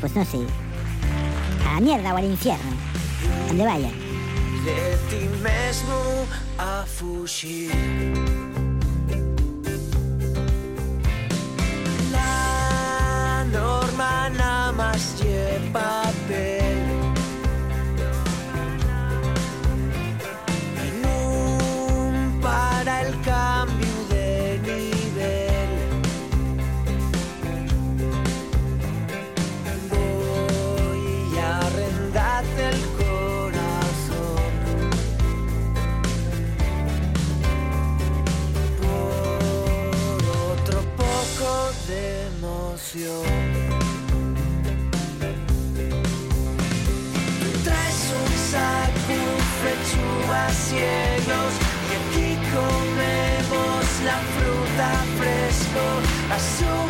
pues 0.00 0.14
no 0.14 0.24
sé. 0.24 0.38
A 1.68 1.74
la 1.74 1.80
mierda 1.80 2.14
o 2.14 2.16
al 2.16 2.24
infierno. 2.24 2.70
Donde 3.48 3.64
vayan. 3.64 3.90
de 4.64 4.96
ti 5.10 5.28
mesmo 5.42 6.26
a 6.56 6.84
fugir. 6.86 7.72
La 12.12 13.44
norma 13.52 14.28
nada 14.30 14.72
más 14.72 15.20
lleva 15.20 16.02
papel. 16.12 16.77
silencio. 42.98 43.22
Traes 47.64 48.12
un 48.18 48.32
saco 48.50 49.20
a 50.32 50.48
cielos 50.50 51.52
y 51.86 51.94
aquí 51.98 52.38
comemos 52.52 53.84
la 54.04 54.18
fruta 54.34 54.88
fresco 55.18 55.84
azul. 56.34 56.87